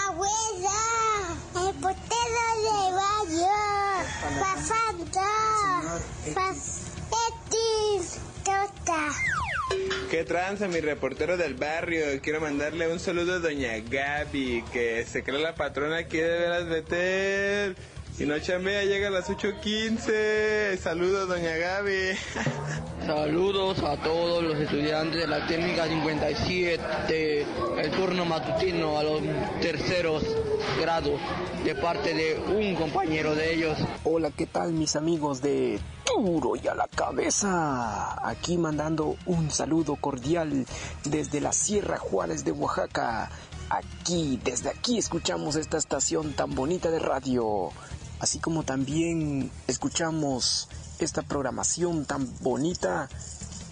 Abuela. 0.07 0.79
reportero 1.55 2.41
de 2.63 2.79
barrio, 2.95 3.51
pasando, 4.39 5.11
pasetis, 6.33 8.15
tota. 8.45 9.11
¿Qué 10.09 10.23
tranza, 10.23 10.67
mi 10.67 10.79
reportero 10.79 11.38
del 11.38 11.53
barrio? 11.53 12.03
Quiero 12.23 12.41
mandarle 12.41 12.91
un 12.91 12.99
saludo 12.99 13.35
a 13.35 13.39
doña 13.39 13.77
Gaby, 13.77 14.63
que 14.73 15.05
se 15.05 15.23
cree 15.23 15.39
la 15.39 15.53
patrona 15.53 16.05
quiere 16.05 16.29
de 16.29 16.39
veras 16.39 16.65
meter. 16.65 17.75
Si 18.19 18.25
no 18.25 18.38
chambea, 18.38 18.83
llega 18.83 19.07
a 19.07 19.11
las 19.11 19.29
8.15. 19.29 20.77
Saludos, 20.77 21.29
doña 21.29 21.55
Gaby. 21.55 22.17
Saludos 23.07 23.79
a 23.79 23.95
todos 23.95 24.43
los 24.43 24.59
estudiantes 24.59 25.21
de 25.21 25.25
la 25.25 25.47
técnica 25.47 25.88
57, 25.88 27.45
el 27.77 27.91
turno 27.91 28.25
matutino 28.25 28.99
a 28.99 29.03
los 29.03 29.21
terceros 29.61 30.25
grados, 30.81 31.17
de 31.63 31.75
parte 31.75 32.13
de 32.13 32.38
un 32.53 32.75
compañero 32.75 33.35
de 33.35 33.53
ellos. 33.53 33.77
Hola, 34.03 34.31
¿qué 34.31 34.47
tal 34.47 34.73
mis 34.73 34.97
amigos 34.97 35.41
de 35.41 35.79
Duro 36.05 36.57
y 36.61 36.67
a 36.67 36.75
la 36.75 36.89
cabeza? 36.89 38.27
Aquí 38.27 38.57
mandando 38.57 39.15
un 39.27 39.49
saludo 39.49 39.95
cordial 39.95 40.65
desde 41.05 41.39
la 41.39 41.53
Sierra 41.53 41.97
Juárez 41.97 42.43
de 42.43 42.51
Oaxaca. 42.51 43.31
Aquí, 43.69 44.41
desde 44.43 44.69
aquí 44.69 44.97
escuchamos 44.97 45.55
esta 45.55 45.77
estación 45.77 46.33
tan 46.33 46.53
bonita 46.53 46.91
de 46.91 46.99
radio 46.99 47.71
así 48.19 48.39
como 48.39 48.63
también 48.63 49.51
escuchamos 49.67 50.67
esta 50.99 51.21
programación 51.21 52.05
tan 52.05 52.29
bonita 52.41 53.09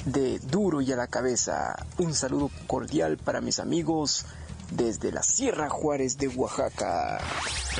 de 0.05 0.39
Duro 0.39 0.81
y 0.81 0.91
a 0.91 0.95
la 0.95 1.07
cabeza. 1.07 1.75
Un 1.97 2.13
saludo 2.13 2.49
cordial 2.65 3.17
para 3.17 3.41
mis 3.41 3.59
amigos 3.59 4.25
desde 4.71 5.11
la 5.11 5.23
Sierra 5.23 5.69
Juárez 5.69 6.17
de 6.17 6.27
Oaxaca. 6.29 7.19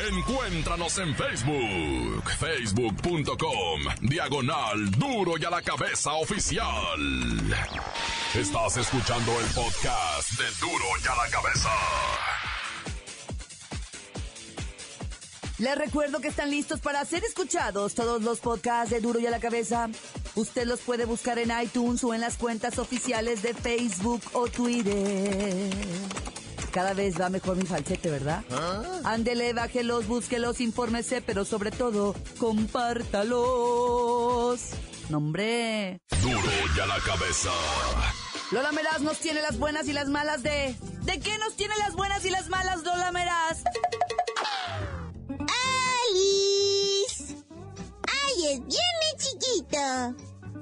Encuéntranos 0.10 0.98
en 1.00 1.16
Facebook, 1.16 2.30
facebook.com, 2.38 3.82
diagonal 4.02 4.92
Duro 4.92 5.38
y 5.38 5.46
a 5.46 5.50
la 5.50 5.62
cabeza 5.62 6.14
oficial. 6.14 7.00
Estás 8.36 8.78
escuchando 8.78 9.32
el 9.40 9.46
podcast 9.48 10.32
de 10.38 10.46
Duro 10.62 10.86
y 11.04 11.08
a 11.08 11.16
la 11.16 11.32
cabeza. 11.32 11.70
Les 15.60 15.76
recuerdo 15.76 16.20
que 16.20 16.28
están 16.28 16.52
listos 16.52 16.80
para 16.82 17.04
ser 17.04 17.24
escuchados 17.24 17.96
todos 17.96 18.22
los 18.22 18.40
podcasts 18.40 18.92
de 18.92 19.02
Duro 19.02 19.20
y 19.20 19.26
a 19.26 19.32
la 19.32 19.40
Cabeza. 19.40 19.90
Usted 20.36 20.68
los 20.68 20.82
puede 20.82 21.06
buscar 21.06 21.40
en 21.40 21.52
iTunes 21.60 22.04
o 22.04 22.14
en 22.14 22.22
las 22.22 22.38
cuentas 22.38 22.78
oficiales 22.78 23.42
de 23.42 23.56
Facebook 23.56 24.22
o 24.34 24.48
Twitter. 24.48 25.72
Cada 26.72 26.94
vez 26.94 27.20
va 27.20 27.30
mejor 27.30 27.58
mi 27.58 27.66
falsete, 27.66 28.12
¿verdad? 28.12 28.44
Ándele, 29.04 29.54
bájelos, 29.54 30.06
búsquelos, 30.06 30.62
infórmese, 30.62 31.24
pero 31.24 31.44
sobre 31.44 31.72
todo, 31.72 32.16
compártalos. 32.38 33.40
Nombre. 35.10 36.02
Duro 36.22 36.52
y 36.76 36.80
a 36.80 36.86
la 36.86 37.00
cabeza. 37.00 37.50
Lola 38.52 38.72
Meraz 38.72 39.02
nos 39.02 39.18
tiene 39.18 39.42
las 39.42 39.58
buenas 39.58 39.88
y 39.88 39.94
las 39.94 40.08
malas 40.08 40.44
de... 40.44 40.76
¿De 41.02 41.20
qué 41.20 41.36
nos 41.40 41.56
tiene 41.56 41.74
las 41.80 41.96
buenas 41.96 42.24
y 42.26 42.30
las 42.30 42.48
malas, 42.50 42.84
Lola 42.84 43.12
Meraz? 43.12 43.64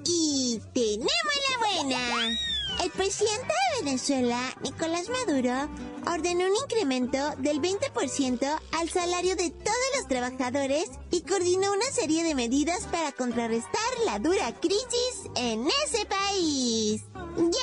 Y 0.05 0.59
tenemos 0.73 1.09
la 1.49 1.57
buena. 1.57 2.37
El 2.83 2.91
presidente 2.91 3.47
de 3.47 3.85
Venezuela, 3.85 4.39
Nicolás 4.61 5.07
Maduro, 5.09 5.69
ordenó 6.05 6.45
un 6.45 6.55
incremento 6.55 7.35
del 7.37 7.61
20% 7.61 8.59
al 8.73 8.89
salario 8.89 9.35
de 9.35 9.51
todos 9.51 9.77
los 9.97 10.07
trabajadores 10.07 10.91
y 11.11 11.21
coordinó 11.21 11.71
una 11.71 11.85
serie 11.93 12.23
de 12.23 12.35
medidas 12.35 12.87
para 12.91 13.13
contrarrestar 13.13 13.81
la 14.05 14.19
dura 14.19 14.53
crisis 14.59 15.29
en 15.35 15.67
ese 15.85 16.05
país. 16.05 17.05
¡Yay! 17.37 17.53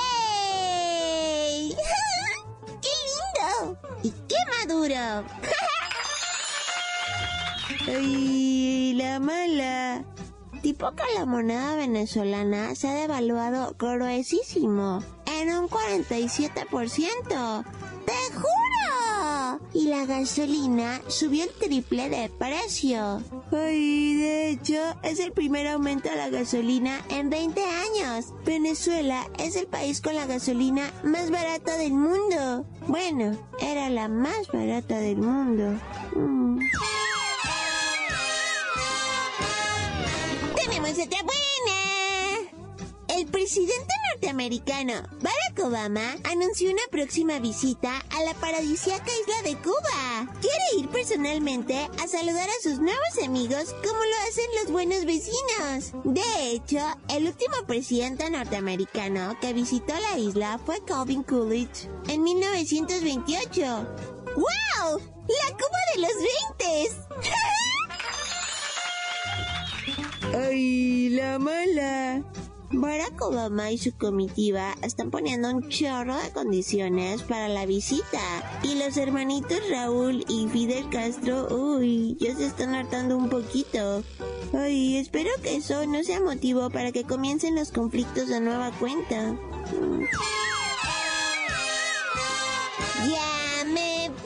¡Qué 2.81 2.89
lindo! 3.13 3.79
¡Y 4.03 4.11
qué 4.27 4.37
maduro! 4.59 5.25
¡Ay, 7.89 8.95
la 8.95 9.21
mala! 9.21 10.12
Tipo 10.63 10.93
que 10.93 11.03
la 11.17 11.27
moneda 11.27 11.75
venezolana 11.75 12.75
se 12.77 12.89
ha 12.89 12.95
devaluado 12.95 13.75
gruesísimo, 13.77 15.03
en 15.27 15.53
un 15.53 15.69
47%. 15.69 17.65
¡Te 18.07 18.35
juro! 18.35 19.61
Y 19.75 19.87
la 19.89 20.07
gasolina 20.07 21.01
subió 21.09 21.43
el 21.45 21.51
triple 21.51 22.09
de 22.09 22.29
precio. 22.29 23.21
Ay, 23.51 24.15
de 24.15 24.51
hecho, 24.51 24.81
es 25.03 25.19
el 25.19 25.33
primer 25.33 25.67
aumento 25.67 26.09
de 26.09 26.17
la 26.17 26.31
gasolina 26.31 27.01
en 27.09 27.29
20 27.29 27.61
años. 27.61 28.33
Venezuela 28.45 29.29
es 29.39 29.57
el 29.57 29.67
país 29.67 30.01
con 30.01 30.15
la 30.15 30.27
gasolina 30.27 30.93
más 31.03 31.31
barata 31.31 31.77
del 31.77 31.93
mundo. 31.95 32.65
Bueno, 32.87 33.37
era 33.61 33.91
la 33.91 34.09
más 34.09 34.47
barata 34.53 34.99
del 34.99 35.19
mundo. 35.19 35.81
Mm. 36.15 36.61
Buena. 40.95 42.51
El 43.09 43.27
presidente 43.27 43.93
norteamericano 44.13 44.93
Barack 45.21 45.65
Obama 45.65 46.17
anunció 46.25 46.71
una 46.71 46.83
próxima 46.91 47.39
visita 47.39 47.99
a 48.11 48.23
la 48.23 48.35
paradisíaca 48.35 49.11
isla 49.23 49.43
de 49.43 49.57
Cuba. 49.57 50.33
Quiere 50.41 50.65
ir 50.79 50.89
personalmente 50.89 51.77
a 52.03 52.09
saludar 52.09 52.49
a 52.49 52.63
sus 52.63 52.79
nuevos 52.79 53.19
amigos 53.25 53.75
como 53.83 54.05
lo 54.05 54.17
hacen 54.29 54.45
los 54.61 54.73
buenos 54.73 55.05
vecinos. 55.07 55.93
De 56.05 56.51
hecho, 56.51 56.81
el 57.09 57.27
último 57.27 57.57
presidente 57.67 58.29
norteamericano 58.29 59.37
que 59.41 59.55
visitó 59.55 59.95
la 59.99 60.19
isla 60.19 60.61
fue 60.65 60.85
Calvin 60.85 61.23
Coolidge 61.23 61.89
en 62.09 62.23
1928. 62.23 63.63
¡Wow! 64.37 64.99
¡La 64.99 65.57
Cuba 65.57 65.79
de 65.95 66.01
los 66.03 66.15
20! 66.59 67.52
¡Ay, 70.35 71.11
la 71.11 71.39
mala! 71.39 72.23
Barack 72.71 73.21
Obama 73.21 73.71
y 73.71 73.77
su 73.77 73.95
comitiva 73.95 74.75
están 74.83 75.11
poniendo 75.11 75.51
un 75.51 75.69
chorro 75.69 76.17
de 76.17 76.31
condiciones 76.31 77.23
para 77.23 77.49
la 77.49 77.67
visita. 77.67 78.61
Y 78.63 78.77
los 78.77 78.97
hermanitos 78.97 79.61
Raúl 79.71 80.25
y 80.29 80.49
Fidel 80.49 80.89
Castro, 80.89 81.49
uy, 81.51 82.17
ya 82.19 82.35
se 82.35 82.47
están 82.47 82.75
hartando 82.75 83.19
un 83.19 83.29
poquito. 83.29 84.03
Ay, 84.55 84.97
espero 84.97 85.31
que 85.43 85.57
eso 85.57 85.85
no 85.87 86.03
sea 86.03 86.21
motivo 86.21 86.71
para 86.71 86.93
que 86.93 87.05
comiencen 87.05 87.57
los 87.57 87.73
conflictos 87.73 88.29
de 88.29 88.41
nueva 88.41 88.71
cuenta. 88.79 89.37
¡Ya 93.07 93.65
me 93.67 94.09
voy! 94.09 94.23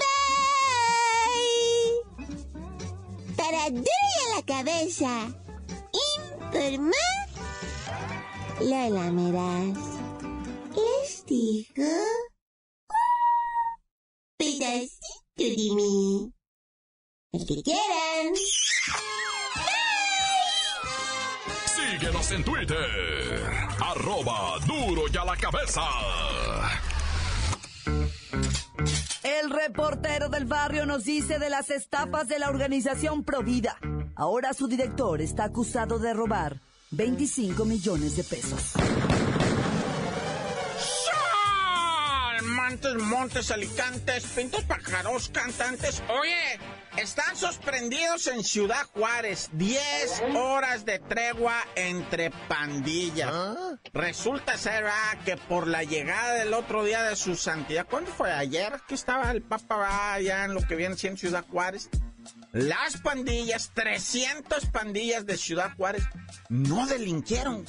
Para 3.36 3.70
duro 3.70 3.86
la 4.36 4.42
cabeza. 4.44 5.45
Informa 6.56 6.90
Lola 8.60 9.10
Meraz. 9.12 9.76
Les 10.74 11.26
digo 11.26 11.84
un 11.84 12.96
pedacito 14.38 15.36
de 15.36 15.74
mí. 15.74 16.32
El 17.32 17.46
que 17.46 17.62
quieran. 17.62 18.34
Síguenos 21.66 22.32
en 22.32 22.44
Twitter. 22.44 23.42
Arroba 23.78 24.58
duro 24.66 25.02
y 25.12 25.16
a 25.16 25.24
la 25.26 25.36
cabeza. 25.36 25.82
El 29.22 29.50
reportero 29.50 30.30
del 30.30 30.46
barrio 30.46 30.86
nos 30.86 31.04
dice 31.04 31.38
de 31.38 31.50
las 31.50 31.68
estafas 31.68 32.28
de 32.28 32.38
la 32.38 32.48
organización 32.48 33.24
Provida. 33.24 33.78
Ahora 34.18 34.54
su 34.54 34.66
director 34.66 35.20
está 35.20 35.44
acusado 35.44 35.98
de 35.98 36.14
robar 36.14 36.58
25 36.90 37.66
millones 37.66 38.16
de 38.16 38.24
pesos. 38.24 38.72
Montes, 42.42 42.94
montes, 42.94 43.50
alicantes, 43.50 44.24
pintos, 44.34 44.64
pájaros, 44.64 45.28
cantantes. 45.28 46.02
Oye, 46.08 46.58
están 46.96 47.36
sorprendidos 47.36 48.26
en 48.28 48.42
Ciudad 48.42 48.86
Juárez. 48.94 49.50
10 49.52 50.22
horas 50.34 50.86
de 50.86 50.98
tregua 50.98 51.54
entre 51.74 52.30
pandillas. 52.48 53.32
Resulta 53.92 54.56
ser 54.56 54.86
ah, 54.86 55.18
que 55.26 55.36
por 55.36 55.66
la 55.66 55.84
llegada 55.84 56.34
del 56.34 56.54
otro 56.54 56.84
día 56.84 57.02
de 57.02 57.16
su 57.16 57.36
santidad, 57.36 57.86
¿cuándo 57.86 58.10
fue? 58.10 58.32
Ayer 58.32 58.80
que 58.88 58.94
estaba 58.94 59.30
el 59.30 59.42
Papa 59.42 60.14
allá 60.14 60.44
en 60.44 60.54
lo 60.54 60.62
que 60.62 60.74
viene 60.74 60.96
siendo 60.96 61.20
Ciudad 61.20 61.44
Juárez. 61.50 61.90
Las 62.56 62.96
pandillas, 62.96 63.70
300 63.74 64.64
pandillas 64.66 65.26
de 65.26 65.36
Ciudad 65.36 65.74
Juárez, 65.76 66.04
no 66.48 66.86
delinquieron. 66.86 67.66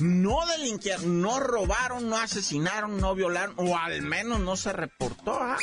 no 0.00 0.44
delinquieron, 0.46 1.22
no 1.22 1.38
robaron, 1.38 2.08
no 2.08 2.16
asesinaron, 2.16 2.98
no 2.98 3.14
violaron, 3.14 3.54
o 3.58 3.78
al 3.78 4.02
menos 4.02 4.40
no 4.40 4.56
se 4.56 4.72
reportó. 4.72 5.38
¿ah? 5.40 5.56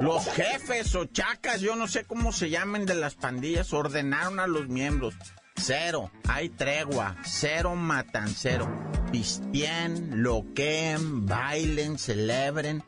Los 0.00 0.26
jefes 0.32 0.94
o 0.94 1.04
chacas, 1.04 1.60
yo 1.60 1.76
no 1.76 1.88
sé 1.88 2.04
cómo 2.04 2.32
se 2.32 2.48
llamen 2.48 2.86
de 2.86 2.94
las 2.94 3.16
pandillas, 3.16 3.74
ordenaron 3.74 4.40
a 4.40 4.46
los 4.46 4.68
miembros. 4.68 5.14
Cero, 5.56 6.10
hay 6.26 6.48
tregua, 6.48 7.16
cero 7.22 7.76
matancero. 7.76 8.66
Pistien, 9.12 10.22
loqueen, 10.22 11.26
bailen, 11.26 11.98
celebren. 11.98 12.82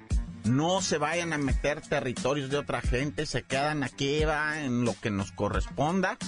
No 0.45 0.83
se 0.83 0.99
vayan 0.99 1.33
a 1.33 1.39
meter 1.39 1.81
territorios 1.81 2.51
de 2.51 2.59
otra 2.59 2.81
gente, 2.81 3.27
se 3.27 3.43
quedan 3.45 3.83
aquí 3.85 4.25
va 4.25 4.61
en 4.61 4.85
lo 4.85 4.95
que 5.01 5.11
nos 5.11 5.33
corresponda. 5.33 6.19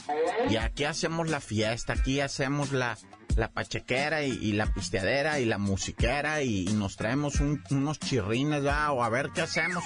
Y 0.49 0.56
aquí 0.56 0.85
hacemos 0.85 1.28
la 1.28 1.40
fiesta, 1.40 1.94
aquí 1.94 2.21
hacemos 2.21 2.73
la, 2.73 2.97
la 3.37 3.49
pachequera 3.49 4.23
y, 4.23 4.52
la 4.52 4.66
pisteadera 4.66 5.40
y 5.40 5.44
la 5.44 5.59
musiquera 5.59 6.42
y, 6.42 6.64
nos 6.75 6.97
traemos 6.97 7.40
unos 7.71 7.99
chirrines, 7.99 8.64
¿va? 8.64 8.92
o 8.92 9.02
a 9.02 9.09
ver 9.09 9.30
qué 9.35 9.42
hacemos. 9.42 9.83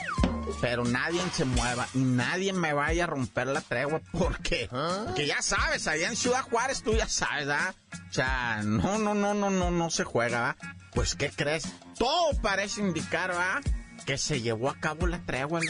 Pero 0.60 0.84
nadie 0.84 1.20
se 1.34 1.44
mueva 1.44 1.86
y 1.94 1.98
nadie 1.98 2.52
me 2.52 2.72
vaya 2.72 3.04
a 3.04 3.06
romper 3.06 3.48
la 3.48 3.60
tregua 3.60 4.00
porque, 4.12 4.68
ya 5.16 5.42
sabes, 5.42 5.86
allá 5.86 6.08
en 6.08 6.16
Ciudad 6.16 6.42
Juárez 6.42 6.82
tú 6.82 6.94
ya 6.94 7.08
sabes, 7.08 7.46
¿verdad? 7.46 7.74
O 8.10 8.12
sea, 8.12 8.62
no, 8.64 8.98
no, 8.98 9.14
no, 9.14 9.34
no, 9.34 9.50
no, 9.50 9.70
no 9.70 9.90
se 9.90 10.04
juega, 10.04 10.40
¿va? 10.40 10.56
Pues, 10.92 11.14
¿qué 11.14 11.30
crees? 11.30 11.64
Todo 11.98 12.32
parece 12.40 12.80
indicar, 12.80 13.34
¿va? 13.34 13.60
Que 14.08 14.16
se 14.16 14.40
llevó 14.40 14.70
a 14.70 14.80
cabo 14.80 15.06
la 15.06 15.18
tregua. 15.18 15.60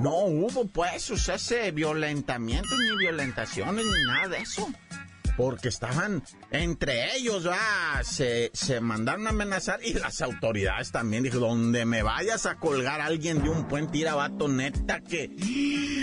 No 0.00 0.24
hubo, 0.24 0.66
pues, 0.66 1.08
ese 1.08 1.70
violentamiento, 1.70 2.68
ni 2.76 2.96
violentaciones, 2.98 3.84
ni 3.84 4.04
nada 4.08 4.26
de 4.26 4.38
eso 4.38 4.68
porque 5.36 5.68
estaban 5.68 6.22
entre 6.50 7.16
ellos, 7.16 7.48
ah, 7.50 8.00
se, 8.04 8.50
se 8.54 8.80
mandaron 8.80 9.26
a 9.26 9.30
amenazar 9.30 9.80
y 9.82 9.94
las 9.94 10.22
autoridades 10.22 10.92
también. 10.92 11.22
Dijo, 11.22 11.38
donde 11.38 11.84
me 11.84 12.02
vayas 12.02 12.46
a 12.46 12.56
colgar 12.56 13.00
a 13.00 13.06
alguien 13.06 13.42
de 13.42 13.50
un 13.50 13.66
puente, 13.66 13.98
ir 13.98 14.08
vato, 14.12 14.48
neta 14.48 15.00
que 15.00 15.30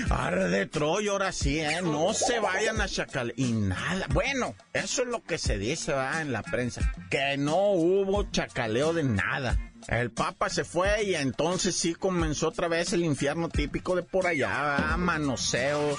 arde 0.10 0.66
Troya, 0.66 1.12
ahora 1.12 1.32
sí, 1.32 1.60
¿eh? 1.60 1.82
No 1.82 2.14
se 2.14 2.40
vayan 2.40 2.82
a 2.82 2.88
chacal. 2.88 3.34
Y 3.38 3.52
nada, 3.52 4.08
bueno, 4.14 4.56
eso 4.74 5.04
es 5.04 5.08
lo 5.08 5.24
que 5.24 5.38
se 5.38 5.58
dice, 5.58 5.94
en 6.20 6.32
la 6.32 6.44
prensa, 6.44 6.94
que 7.10 7.38
no 7.38 7.72
hubo 7.72 8.30
chacaleo 8.32 8.94
de 8.94 9.04
nada. 9.04 9.58
El 9.88 10.12
Papa 10.12 10.50
se 10.50 10.64
fue 10.64 11.04
y 11.04 11.16
entonces 11.16 11.76
sí 11.76 11.96
comenzó 11.96 12.50
otra 12.50 12.68
vez 12.68 12.94
el 12.94 13.04
infierno 13.04 13.50
típico 13.50 13.96
de 13.96 14.04
por 14.04 14.28
allá, 14.28 14.96
manoseos, 14.98 15.98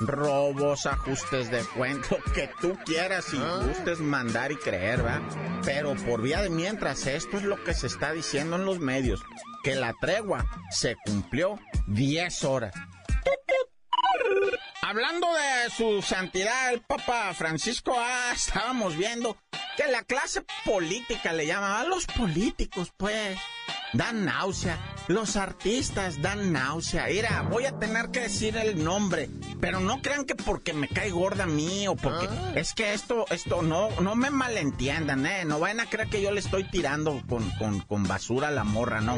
robos, 0.00 0.86
ajustes 0.86 1.50
de 1.50 1.64
cuento, 1.76 2.18
que 2.34 2.50
tú 2.60 2.76
quieras 2.84 3.32
y 3.32 3.38
ah. 3.38 3.60
gustes 3.66 4.00
mandar 4.00 4.52
y 4.52 4.56
creer, 4.56 5.04
¿va? 5.04 5.20
Pero 5.64 5.94
por 5.94 6.22
vía 6.22 6.42
de 6.42 6.50
mientras, 6.50 7.06
esto 7.06 7.36
es 7.36 7.44
lo 7.44 7.62
que 7.62 7.74
se 7.74 7.86
está 7.86 8.12
diciendo 8.12 8.56
en 8.56 8.64
los 8.64 8.78
medios, 8.78 9.22
que 9.62 9.74
la 9.74 9.94
tregua 10.00 10.46
se 10.70 10.96
cumplió 11.04 11.58
10 11.86 12.44
horas. 12.44 12.74
Hablando 14.82 15.26
de 15.32 15.70
su 15.70 16.02
santidad, 16.02 16.72
el 16.72 16.82
Papa 16.82 17.32
Francisco, 17.34 17.94
ah, 17.96 18.32
estábamos 18.34 18.96
viendo 18.96 19.36
que 19.76 19.90
la 19.90 20.02
clase 20.02 20.44
política 20.64 21.32
le 21.32 21.46
llama 21.46 21.80
a 21.80 21.84
los 21.84 22.06
políticos, 22.06 22.92
pues, 22.96 23.38
dan 23.94 24.24
náusea. 24.24 24.78
Los 25.08 25.36
artistas 25.36 26.20
dan 26.20 26.52
náusea. 26.52 27.06
Mira, 27.08 27.42
voy 27.42 27.64
a 27.66 27.78
tener 27.78 28.10
que 28.10 28.20
decir 28.20 28.56
el 28.56 28.82
nombre, 28.82 29.28
pero 29.60 29.80
no 29.80 30.00
crean 30.00 30.24
que 30.24 30.34
porque 30.34 30.72
me 30.72 30.88
cae 30.88 31.10
gorda 31.10 31.44
a 31.44 31.46
mí 31.46 31.86
o 31.88 31.94
porque 31.96 32.26
ah. 32.28 32.52
es 32.54 32.74
que 32.74 32.94
esto, 32.94 33.26
esto 33.30 33.62
no, 33.62 33.90
no 34.00 34.14
me 34.14 34.30
malentiendan, 34.30 35.26
eh. 35.26 35.44
No 35.44 35.60
vayan 35.60 35.80
a 35.80 35.86
creer 35.86 36.08
que 36.08 36.22
yo 36.22 36.30
le 36.30 36.40
estoy 36.40 36.64
tirando 36.64 37.22
con, 37.28 37.48
con, 37.52 37.80
con 37.80 38.04
basura 38.04 38.48
a 38.48 38.52
la 38.52 38.64
morra, 38.64 39.00
no. 39.00 39.16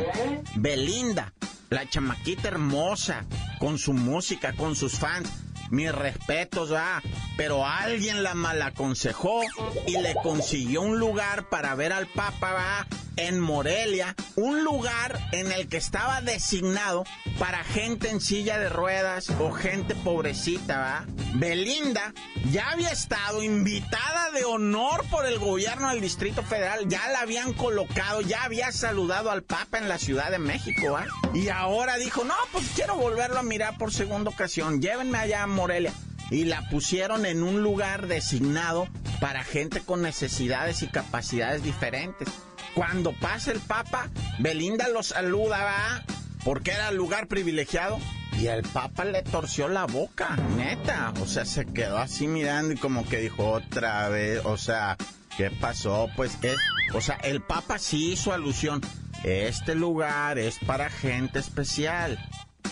Belinda, 0.56 1.32
la 1.70 1.88
chamaquita 1.88 2.48
hermosa, 2.48 3.24
con 3.58 3.78
su 3.78 3.92
música, 3.92 4.52
con 4.54 4.76
sus 4.76 4.98
fans 4.98 5.30
mis 5.70 5.92
respetos, 5.92 6.72
va. 6.72 7.02
Pero 7.36 7.66
alguien 7.66 8.22
la 8.22 8.34
malaconsejó 8.34 9.42
y 9.86 9.98
le 9.98 10.14
consiguió 10.14 10.82
un 10.82 10.98
lugar 10.98 11.48
para 11.48 11.74
ver 11.74 11.92
al 11.92 12.06
Papa, 12.06 12.52
va 12.52 12.86
en 13.16 13.40
Morelia, 13.40 14.14
un 14.36 14.62
lugar 14.62 15.18
en 15.32 15.50
el 15.50 15.68
que 15.68 15.78
estaba 15.78 16.20
designado 16.20 17.04
para 17.38 17.64
gente 17.64 18.10
en 18.10 18.20
silla 18.20 18.58
de 18.58 18.68
ruedas 18.68 19.30
o 19.40 19.52
gente 19.52 19.94
pobrecita, 19.94 20.78
¿va? 20.78 21.04
Belinda 21.34 22.12
ya 22.50 22.70
había 22.70 22.90
estado 22.90 23.42
invitada 23.42 24.30
de 24.32 24.44
honor 24.44 25.04
por 25.10 25.26
el 25.26 25.38
gobierno 25.38 25.90
del 25.90 26.00
Distrito 26.00 26.42
Federal, 26.42 26.88
ya 26.88 27.08
la 27.08 27.20
habían 27.20 27.52
colocado, 27.54 28.20
ya 28.20 28.44
había 28.44 28.70
saludado 28.72 29.30
al 29.30 29.42
Papa 29.42 29.78
en 29.78 29.88
la 29.88 29.98
Ciudad 29.98 30.30
de 30.30 30.38
México, 30.38 30.92
¿va? 30.92 31.06
Y 31.34 31.48
ahora 31.48 31.96
dijo, 31.96 32.24
no, 32.24 32.34
pues 32.52 32.66
quiero 32.74 32.96
volverlo 32.96 33.38
a 33.38 33.42
mirar 33.42 33.78
por 33.78 33.92
segunda 33.92 34.30
ocasión, 34.30 34.80
llévenme 34.80 35.18
allá 35.18 35.42
a 35.42 35.46
Morelia 35.46 35.92
y 36.30 36.44
la 36.44 36.68
pusieron 36.68 37.26
en 37.26 37.42
un 37.42 37.62
lugar 37.62 38.06
designado 38.06 38.88
para 39.20 39.44
gente 39.44 39.80
con 39.80 40.02
necesidades 40.02 40.82
y 40.82 40.88
capacidades 40.88 41.62
diferentes. 41.62 42.28
Cuando 42.74 43.12
pasa 43.12 43.52
el 43.52 43.60
Papa, 43.60 44.10
Belinda 44.38 44.88
lo 44.88 45.02
saluda, 45.02 45.64
va, 45.64 46.04
porque 46.44 46.72
era 46.72 46.90
lugar 46.90 47.26
privilegiado. 47.26 47.98
Y 48.38 48.48
el 48.48 48.62
Papa 48.64 49.06
le 49.06 49.22
torció 49.22 49.66
la 49.66 49.86
boca, 49.86 50.36
neta. 50.58 51.14
O 51.22 51.26
sea, 51.26 51.46
se 51.46 51.64
quedó 51.64 51.96
así 51.96 52.26
mirando 52.26 52.74
y 52.74 52.76
como 52.76 53.08
que 53.08 53.18
dijo 53.18 53.50
otra 53.50 54.10
vez, 54.10 54.42
o 54.44 54.58
sea, 54.58 54.98
¿qué 55.38 55.50
pasó? 55.50 56.10
Pues 56.16 56.36
es, 56.42 56.56
o 56.92 57.00
sea, 57.00 57.14
el 57.16 57.40
Papa 57.40 57.78
sí 57.78 58.12
hizo 58.12 58.34
alusión. 58.34 58.82
Este 59.24 59.74
lugar 59.74 60.38
es 60.38 60.58
para 60.66 60.90
gente 60.90 61.38
especial. 61.38 62.18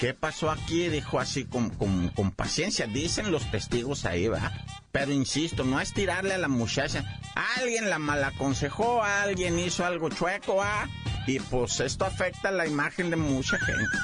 ¿Qué 0.05 0.13
pasó 0.13 0.51
aquí? 0.51 0.91
Dijo 0.91 1.19
así 1.19 1.47
con, 1.47 1.71
con, 1.71 2.31
paciencia. 2.33 2.87
Dicen 2.87 3.33
los 3.33 3.51
testigos 3.51 4.05
ahí, 4.05 4.29
va. 4.29 4.53
Pero 4.93 5.13
insisto, 5.13 5.65
no 5.65 5.81
es 5.81 5.95
tirarle 5.95 6.35
a 6.35 6.39
la 6.39 6.49
muchacha. 6.49 7.03
Alguien 7.59 7.89
la 7.89 7.99
malaconsejó, 7.99 9.03
alguien 9.03 9.59
hizo 9.59 9.83
algo 9.83 10.11
chueco, 10.11 10.63
¿ah? 10.63 10.87
Y 11.27 11.41
pues 11.41 11.81
esto 11.81 12.05
afecta 12.05 12.51
la 12.51 12.67
imagen 12.67 13.09
de 13.09 13.17
mucha 13.17 13.59
gente. 13.59 13.97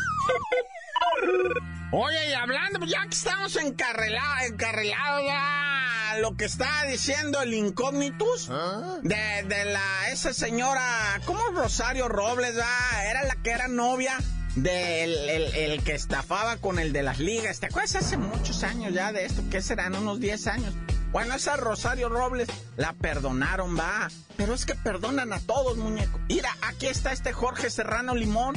Oye, 1.92 2.30
y 2.30 2.32
hablando, 2.32 2.78
pues 2.78 2.92
ya 2.92 3.02
que 3.02 3.14
estamos 3.14 3.54
encarrelados, 3.56 4.44
encarrelados 4.48 5.22
ya, 5.26 6.16
lo 6.22 6.34
que 6.34 6.46
está 6.46 6.86
diciendo 6.86 7.42
el 7.42 7.52
incógnitus 7.52 8.48
¿Ah? 8.50 9.00
de, 9.02 9.44
de, 9.46 9.64
la, 9.66 10.08
esa 10.10 10.32
señora, 10.32 11.20
¿cómo 11.26 11.42
Rosario 11.50 12.08
Robles, 12.08 12.54
ah? 12.58 13.04
Era 13.04 13.24
la 13.24 13.34
que 13.42 13.50
era 13.50 13.68
novia 13.68 14.16
del 14.56 15.14
el, 15.54 15.82
que 15.82 15.94
estafaba 15.94 16.56
con 16.56 16.78
el 16.78 16.92
de 16.92 17.02
las 17.02 17.18
ligas. 17.18 17.60
¿Te 17.60 17.66
acuerdas 17.66 17.96
hace 17.96 18.16
muchos 18.16 18.62
años 18.64 18.92
ya 18.92 19.12
de 19.12 19.24
esto? 19.24 19.42
¿Qué 19.50 19.62
serán? 19.62 19.94
Unos 19.94 20.20
10 20.20 20.46
años. 20.48 20.74
Bueno, 21.12 21.34
esa 21.34 21.56
Rosario 21.56 22.08
Robles 22.08 22.48
la 22.76 22.92
perdonaron, 22.92 23.76
va. 23.76 24.08
Pero 24.36 24.54
es 24.54 24.64
que 24.64 24.74
perdonan 24.76 25.32
a 25.32 25.40
todos, 25.40 25.76
muñeco. 25.76 26.20
Mira, 26.28 26.56
aquí 26.62 26.86
está 26.86 27.12
este 27.12 27.32
Jorge 27.32 27.68
Serrano 27.68 28.14
Limón 28.14 28.54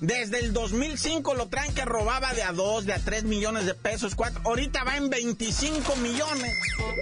desde 0.00 0.38
el 0.38 0.52
2005 0.52 1.34
lo 1.34 1.48
traen 1.48 1.74
que 1.74 1.84
robaba 1.84 2.32
de 2.32 2.42
a 2.42 2.52
2, 2.52 2.86
de 2.86 2.94
a 2.94 2.98
3 2.98 3.24
millones 3.24 3.66
de 3.66 3.74
pesos, 3.74 4.14
cuatro. 4.14 4.40
Ahorita 4.44 4.82
va 4.84 4.96
en 4.96 5.10
25 5.10 5.96
millones. 5.96 6.56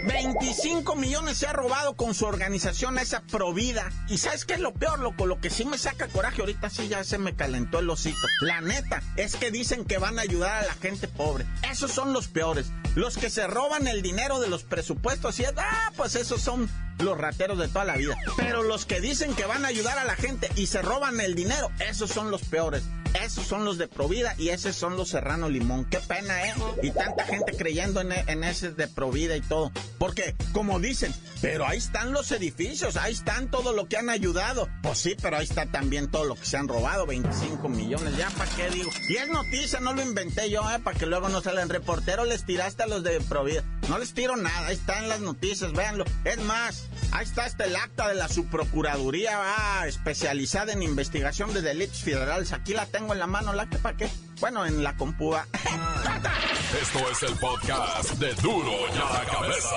25 0.07 0.97
millones 0.97 1.39
se 1.39 1.47
ha 1.47 1.53
robado 1.53 1.95
con 1.95 2.15
su 2.15 2.27
organización 2.27 2.99
esa 2.99 3.23
Provida. 3.23 3.91
Y 4.09 4.19
¿sabes 4.19 4.45
qué 4.45 4.55
es 4.55 4.61
lo 4.61 4.73
peor, 4.73 4.99
loco? 4.99 5.27
Lo 5.27 5.41
que 5.41 5.51
sí 5.51 5.65
me 5.65 5.79
saca 5.79 6.09
coraje, 6.09 6.41
ahorita 6.41 6.71
sí 6.71 6.89
ya 6.89 7.05
se 7.05 7.19
me 7.19 7.37
calentó 7.37 7.79
el 7.79 7.91
osito. 7.91 8.27
La 8.41 8.61
neta, 8.61 9.03
es 9.17 9.37
que 9.37 9.51
dicen 9.51 9.85
que 9.85 9.99
van 9.99 10.19
a 10.19 10.23
ayudar 10.23 10.65
a 10.65 10.67
la 10.67 10.75
gente 10.75 11.09
pobre. 11.09 11.47
Esos 11.71 11.93
son 11.93 12.13
los 12.13 12.29
peores. 12.29 12.73
Los 12.95 13.17
que 13.17 13.31
se 13.31 13.47
roban 13.47 13.87
el 13.87 14.03
dinero 14.03 14.41
de 14.41 14.49
los 14.49 14.65
presupuestos 14.65 15.39
y 15.39 15.45
es, 15.45 15.53
ah, 15.57 15.93
pues 15.97 16.15
esos 16.15 16.41
son 16.41 16.69
los 16.99 17.19
rateros 17.19 17.59
de 17.59 17.69
toda 17.69 17.85
la 17.85 17.97
vida. 17.97 18.17
Pero 18.37 18.63
los 18.63 18.87
que 18.87 19.01
dicen 19.01 19.35
que 19.35 19.47
van 19.47 19.65
a 19.65 19.69
ayudar 19.69 19.99
a 19.99 20.05
la 20.05 20.17
gente 20.17 20.51
y 20.57 20.67
se 20.67 20.83
roban 20.83 21.21
el 21.21 21.35
dinero, 21.35 21.71
esos 21.81 22.11
son 22.11 22.31
los 22.31 22.43
peores. 22.43 22.85
Esos 23.25 23.47
son 23.47 23.65
los 23.65 23.79
de 23.79 23.89
Provida 23.89 24.35
y 24.37 24.51
esos 24.51 24.77
son 24.77 24.97
los 24.97 25.09
Serrano 25.09 25.49
Limón. 25.49 25.87
Qué 25.87 25.99
pena, 25.99 26.47
¿eh? 26.47 26.55
Y 26.83 26.91
tanta 26.91 27.25
gente 27.25 27.57
creyendo 27.57 28.01
en, 28.01 28.13
en 28.13 28.45
ese 28.45 28.73
de 28.73 28.87
Provida 28.87 29.37
y 29.37 29.41
todo. 29.41 29.73
Porque, 29.99 30.35
como 30.53 30.79
dicen, 30.79 31.15
pero 31.41 31.67
ahí 31.67 31.79
están 31.79 32.13
los 32.13 32.31
edificios, 32.33 32.97
ahí 32.97 33.15
están 33.15 33.51
todo 33.51 33.73
lo 33.73 33.89
que 33.89 33.97
han 33.97 34.11
ayudado. 34.11 34.69
Pues 34.83 34.99
sí, 34.99 35.17
pero 35.21 35.39
ahí 35.39 35.45
está 35.45 35.67
también 35.67 36.11
todo 36.11 36.25
lo 36.25 36.35
que 36.35 36.45
se 36.45 36.59
han 36.59 36.69
robado, 36.69 37.07
25 37.07 37.69
millones. 37.69 38.17
Ya, 38.17 38.29
¿para 38.31 38.51
qué 38.51 38.71
digo? 38.71 38.91
Y 39.09 39.17
es 39.17 39.29
noticia, 39.29 39.81
no 39.81 39.95
lo 39.95 40.03
inventé 40.03 40.51
yo, 40.51 40.69
¿eh? 40.71 40.79
Para 40.79 40.99
que 40.99 41.07
luego 41.07 41.29
no 41.29 41.41
salen 41.41 41.69
reportero, 41.69 42.25
les 42.25 42.45
tiraste 42.45 42.83
a 42.83 42.87
los 42.87 43.03
de 43.03 43.21
Provida. 43.21 43.65
No 43.89 43.99
les 43.99 44.13
tiro 44.13 44.37
nada, 44.37 44.67
ahí 44.67 44.75
están 44.75 45.09
las 45.09 45.21
noticias, 45.21 45.73
véanlo. 45.73 46.05
Es 46.25 46.39
más, 46.45 46.89
ahí 47.13 47.25
está 47.25 47.47
este 47.47 47.65
el 47.65 47.77
acta 47.77 48.09
de 48.09 48.15
la 48.15 48.29
subprocuraduría 48.29 49.39
va 49.39 49.87
especializada 49.87 50.73
en 50.73 50.83
investigación 50.83 51.53
de 51.55 51.63
delitos 51.63 52.01
federales. 52.01 52.53
Aquí 52.53 52.75
la 52.75 52.87
tengo 52.87 53.13
en 53.13 53.19
la 53.19 53.27
mano, 53.27 53.53
¿la 53.53 53.69
que 53.69 53.79
para 53.79 53.97
qué? 53.97 54.09
Bueno, 54.41 54.67
en 54.67 54.83
la 54.83 54.97
compúa. 54.97 55.47
Esto 56.83 57.11
es 57.11 57.23
el 57.23 57.39
podcast 57.39 58.11
de 58.13 58.35
Duro 58.35 58.73
y 58.93 58.99
a 58.99 59.13
la 59.13 59.25
cabeza. 59.31 59.77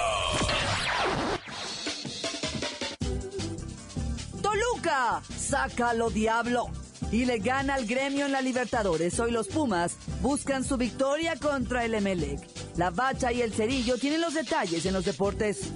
Pachuca, 4.82 5.22
sácalo 5.38 6.10
diablo. 6.10 6.70
Y 7.12 7.26
le 7.26 7.40
gana 7.40 7.76
al 7.76 7.86
gremio 7.86 8.26
en 8.26 8.32
la 8.32 8.42
Libertadores. 8.42 9.20
Hoy 9.20 9.32
los 9.32 9.48
Pumas 9.48 9.98
buscan 10.22 10.64
su 10.64 10.78
victoria 10.78 11.36
contra 11.36 11.84
el 11.84 11.94
Emelec. 11.94 12.40
La 12.78 12.90
Bacha 12.90 13.32
y 13.32 13.42
el 13.42 13.54
Cerillo 13.54 13.98
tienen 13.98 14.22
los 14.22 14.34
detalles 14.34 14.86
en 14.86 14.94
los 14.94 15.04
deportes. 15.06 15.72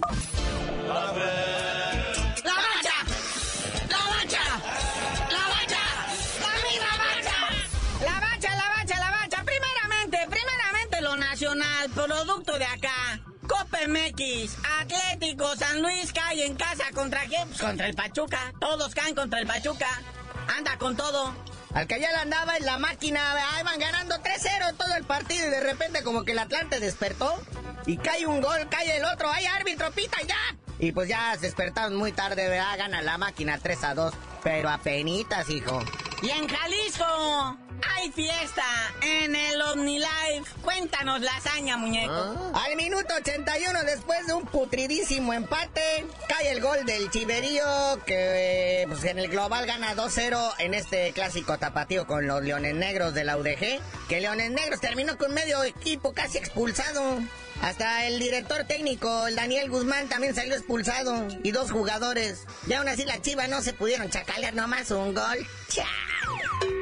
¡La 0.88 0.94
Bacha! 0.94 1.34
¡La 3.90 3.98
Bacha! 4.08 4.44
¡La 5.30 5.48
Bacha! 5.50 5.84
¡La 6.40 6.54
misma 6.64 6.92
Bacha! 6.98 7.38
La 8.02 8.20
Bacha, 8.20 8.56
la 8.56 8.70
Bacha, 8.78 9.00
la 9.00 9.12
Bacha. 9.12 9.44
Primeramente, 9.44 10.18
primeramente 10.30 11.02
lo 11.02 11.18
nacional, 11.18 11.90
producto 11.90 12.58
de 12.58 12.66
acá. 12.66 13.20
Copa 13.48 13.80
MX, 13.88 14.58
Atlético, 14.80 15.56
San 15.56 15.82
Luis 15.82 16.14
cae 16.14 16.46
en 16.46 16.56
casa 16.56 16.86
contra 16.94 17.26
quién? 17.26 17.48
Pues 17.50 17.62
contra 17.62 17.88
el 17.88 17.96
Pachuca. 17.96 18.54
Todos 18.60 18.96
caen 18.96 19.16
contra 19.16 19.40
el 19.40 19.48
Pachuca. 19.48 19.90
Anda 20.58 20.78
con 20.78 20.96
todo. 20.96 21.36
Al 21.76 21.88
que 21.88 22.00
ya 22.00 22.10
le 22.10 22.18
andaba 22.20 22.56
en 22.56 22.66
la 22.66 22.78
máquina, 22.78 23.34
ahí 23.54 23.64
van 23.64 23.78
ganando 23.78 24.16
3-0 24.16 24.78
todo 24.78 24.96
el 24.96 25.04
partido 25.04 25.46
y 25.46 25.50
de 25.50 25.60
repente 25.60 26.04
como 26.04 26.24
que 26.24 26.32
el 26.32 26.40
Atlante 26.40 26.80
despertó 26.80 27.38
y 27.86 27.98
cae 27.98 28.26
un 28.26 28.40
gol, 28.40 28.70
cae 28.70 28.96
el 28.96 29.04
otro, 29.04 29.30
¡ay 29.30 29.46
árbitro, 29.46 29.92
pita 29.92 30.16
ya! 30.22 30.38
Y 30.80 30.94
pues 30.94 31.10
ya 31.10 31.34
se 31.36 31.48
despertaron 31.48 31.98
muy 31.98 32.14
tarde, 32.14 32.48
¿verdad? 32.48 32.78
Gana 32.78 33.02
la 33.02 33.18
máquina 33.18 33.60
3 33.62 33.84
a 33.84 33.94
2, 33.94 34.14
pero 34.42 34.70
a 34.70 34.78
penitas, 34.78 35.50
hijo. 35.50 35.84
Y 36.22 36.30
en 36.30 36.48
Jalisco 36.48 37.58
hay 37.82 38.12
fiesta 38.12 38.64
en 39.02 39.36
el 39.36 39.62
OmniLife. 39.62 40.62
Cuéntanos 40.62 41.22
la 41.22 41.36
hazaña, 41.36 41.78
muñeco. 41.78 42.52
Al 42.54 42.76
minuto 42.76 43.14
81, 43.16 43.84
después 43.84 44.26
de 44.28 44.34
un 44.34 44.46
putridísimo 44.46 45.34
empate, 45.34 46.06
cae 46.28 46.52
el 46.52 46.62
gol 46.62 46.86
del 46.86 47.10
Chiverío, 47.10 48.00
que 48.06 48.86
pues, 48.88 49.04
en 49.04 49.20
el 49.20 49.30
global 49.30 49.66
gana 49.66 49.96
2-0 49.96 50.54
en 50.60 50.74
este 50.74 51.12
clásico 51.14 51.58
tapatío 51.58 52.08
con 52.08 52.28
los 52.28 52.44
Leones 52.44 52.76
Negros 52.76 53.14
de 53.14 53.24
la 53.24 53.38
UDG. 53.38 53.80
Que 54.08 54.22
Leones 54.22 54.52
Negros 54.52 54.80
terminó 54.80 55.18
con 55.18 55.34
medio 55.34 55.64
equipo 55.64 56.14
casi 56.14 56.38
expulsado. 56.38 57.20
Hasta 57.62 58.06
el 58.06 58.20
director 58.20 58.66
técnico, 58.66 59.28
el 59.28 59.36
Daniel 59.36 59.70
Guzmán, 59.70 60.10
también 60.10 60.36
salió 60.36 60.56
expulsado. 60.56 61.28
Y 61.44 61.52
dos 61.52 61.72
jugadores. 61.72 62.46
Y 62.68 62.74
aún 62.74 62.88
así 62.88 63.06
la 63.06 63.22
chiva 63.22 63.48
no 63.48 63.62
se 63.62 63.74
pudieron 63.74 64.10
chacalear 64.10 64.54
nomás 64.54 64.92
un 64.92 65.14
gol. 65.14 65.48
¡Chao! 65.70 66.15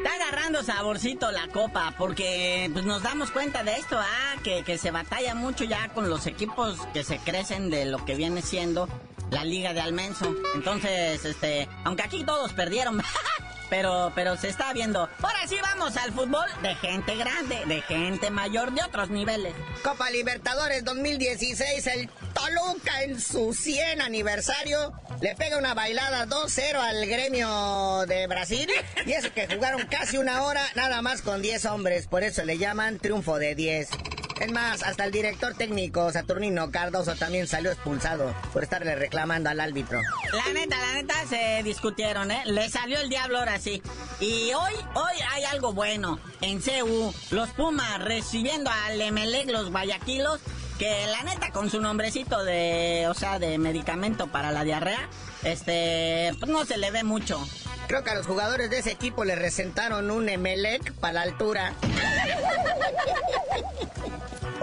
Está 0.03 0.15
agarrando 0.15 0.61
saborcito 0.63 1.31
la 1.31 1.47
copa, 1.47 1.95
porque 1.97 2.69
pues, 2.73 2.83
nos 2.83 3.03
damos 3.03 3.31
cuenta 3.31 3.63
de 3.63 3.77
esto, 3.77 3.97
ah, 3.97 4.35
que, 4.43 4.61
que 4.63 4.77
se 4.77 4.91
batalla 4.91 5.33
mucho 5.33 5.63
ya 5.63 5.87
con 5.93 6.09
los 6.09 6.27
equipos 6.27 6.77
que 6.93 7.05
se 7.05 7.19
crecen 7.19 7.69
de 7.69 7.85
lo 7.85 8.03
que 8.03 8.15
viene 8.15 8.41
siendo 8.41 8.89
la 9.31 9.45
Liga 9.45 9.73
de 9.73 9.79
Almenso. 9.79 10.35
Entonces, 10.55 11.23
este, 11.23 11.69
aunque 11.85 12.03
aquí 12.03 12.25
todos 12.25 12.51
perdieron. 12.51 13.01
pero, 13.73 14.11
pero 14.13 14.37
se 14.37 14.49
está 14.49 14.71
viendo. 14.71 15.09
Ahora 15.19 15.47
sí 15.47 15.55
vamos 15.59 15.97
al 15.97 16.11
fútbol 16.11 16.45
de 16.61 16.75
gente 16.75 17.15
grande, 17.15 17.63
de 17.65 17.81
gente 17.81 18.29
mayor, 18.29 18.71
de 18.71 18.83
otros 18.83 19.09
niveles. 19.09 19.55
Copa 19.81 20.11
Libertadores 20.11 20.85
2016, 20.85 21.87
el 21.87 22.07
Toluca 22.35 23.01
en 23.01 23.19
su 23.19 23.51
100 23.51 24.01
aniversario 24.01 24.93
le 25.21 25.33
pega 25.33 25.57
una 25.57 25.73
bailada 25.73 26.27
2-0 26.27 26.75
al 26.75 27.07
gremio 27.07 28.05
de 28.05 28.27
Brasil. 28.27 28.69
Y 29.07 29.13
eso 29.13 29.33
que 29.33 29.47
jugaron 29.47 29.87
casi 29.87 30.19
una 30.19 30.43
hora, 30.43 30.61
nada 30.75 31.01
más 31.01 31.23
con 31.23 31.41
10 31.41 31.65
hombres, 31.65 32.05
por 32.05 32.21
eso 32.21 32.45
le 32.45 32.59
llaman 32.59 32.99
triunfo 32.99 33.39
de 33.39 33.55
10. 33.55 33.89
Es 34.39 34.51
más, 34.51 34.83
hasta 34.83 35.05
el 35.05 35.11
director 35.11 35.53
técnico 35.53 36.11
Saturnino 36.11 36.71
Cardoso 36.71 37.15
también 37.15 37.47
salió 37.47 37.71
expulsado 37.71 38.33
por 38.51 38.63
estarle 38.63 38.95
reclamando 38.95 39.49
al 39.49 39.59
árbitro. 39.59 40.01
La 40.31 40.53
neta, 40.53 40.77
la 40.79 40.93
neta 40.93 41.15
se 41.27 41.61
discutieron, 41.63 42.31
¿eh? 42.31 42.41
Le 42.45 42.69
salió 42.69 42.99
el 42.99 43.09
diablo 43.09 43.39
ahora 43.39 43.59
sí. 43.59 43.81
Y 44.19 44.51
hoy, 44.53 44.73
hoy 44.95 45.13
hay 45.31 45.43
algo 45.45 45.73
bueno. 45.73 46.19
En 46.41 46.59
CU, 46.61 47.13
los 47.31 47.49
Pumas 47.51 48.03
recibiendo 48.03 48.69
al 48.69 48.99
Emelec, 48.99 49.49
los 49.49 49.71
Guayaquilos, 49.71 50.39
que 50.77 51.05
la 51.07 51.23
neta 51.23 51.51
con 51.51 51.69
su 51.69 51.79
nombrecito 51.79 52.43
de, 52.43 53.07
o 53.09 53.13
sea, 53.13 53.39
de 53.39 53.57
medicamento 53.57 54.27
para 54.27 54.51
la 54.51 54.63
diarrea, 54.63 55.09
este, 55.43 56.31
pues 56.39 56.51
no 56.51 56.65
se 56.65 56.77
le 56.77 56.91
ve 56.91 57.03
mucho. 57.03 57.39
Creo 57.87 58.03
que 58.03 58.09
a 58.09 58.15
los 58.15 58.25
jugadores 58.25 58.69
de 58.69 58.79
ese 58.79 58.91
equipo 58.91 59.23
le 59.23 59.35
resentaron 59.35 60.09
un 60.09 60.27
Emelec 60.29 60.93
para 60.93 61.13
la 61.13 61.21
altura. 61.21 61.73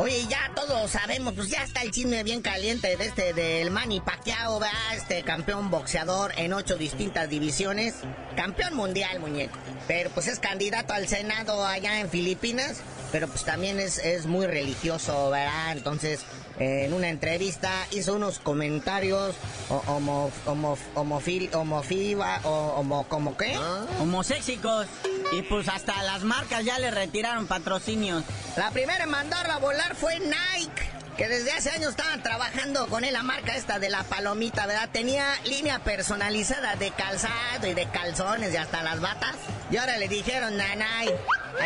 Oye, 0.01 0.27
ya 0.31 0.51
todos 0.55 0.93
sabemos, 0.93 1.35
pues 1.35 1.51
ya 1.51 1.63
está 1.63 1.83
el 1.83 1.91
chisme 1.91 2.23
bien 2.23 2.41
caliente 2.41 2.97
de 2.97 3.05
este, 3.05 3.35
del 3.35 3.71
Manny 3.71 4.01
Pacquiao, 4.01 4.59
¿verdad? 4.59 4.95
Este 4.97 5.23
campeón 5.25 5.71
boxeador 5.71 6.33
en 6.39 6.55
ocho 6.55 6.77
distintas 6.77 7.29
divisiones. 7.29 7.97
Campeón 8.35 8.77
mundial, 8.77 9.21
muñeco. 9.21 9.59
Pero 9.87 10.09
pues 10.09 10.27
es 10.27 10.39
candidato 10.39 10.95
al 10.95 11.07
Senado 11.07 11.67
allá 11.67 12.01
en 12.01 12.09
Filipinas. 12.09 12.81
Pero 13.13 13.29
pues 13.29 13.45
también 13.45 13.79
es, 13.79 13.99
es 13.99 14.25
muy 14.25 14.47
religioso, 14.47 15.29
¿verdad? 15.29 15.73
Entonces, 15.73 16.21
en 16.59 16.95
una 16.95 17.11
entrevista 17.11 17.71
hizo 17.91 18.15
unos 18.15 18.39
comentarios 18.39 19.35
homo, 19.69 20.31
homo, 20.47 20.79
homofiba, 20.95 22.41
o 22.45 22.75
homo, 22.79 23.05
¿cómo 23.07 23.37
qué? 23.37 23.55
Homosexicos. 24.01 24.87
Y 25.33 25.43
pues 25.43 25.69
hasta 25.69 26.03
las 26.03 26.23
marcas 26.23 26.65
ya 26.65 26.79
le 26.79 26.91
retiraron 26.91 27.47
patrocinios. 27.47 28.25
La 28.57 28.71
primera 28.71 29.05
en 29.05 29.11
mandarla 29.11 29.55
a 29.55 29.59
volar 29.59 29.95
fue 29.95 30.19
Nike. 30.19 30.91
Que 31.17 31.29
desde 31.29 31.53
hace 31.53 31.71
años 31.71 31.91
estaban 31.91 32.23
trabajando 32.23 32.87
con 32.89 33.05
él 33.05 33.13
la 33.13 33.23
marca 33.23 33.55
esta 33.55 33.79
de 33.79 33.91
la 33.91 34.03
palomita, 34.05 34.67
¿verdad? 34.67 34.89
Tenía 34.91 35.27
línea 35.45 35.79
personalizada 35.81 36.77
de 36.77 36.91
calzado 36.93 37.67
y 37.67 37.75
de 37.75 37.87
calzones 37.91 38.55
y 38.55 38.57
hasta 38.57 38.83
las 38.83 39.01
batas. 39.01 39.37
Y 39.71 39.77
ahora 39.77 39.99
le 39.99 40.09
dijeron, 40.09 40.57
nanay, 40.57 41.15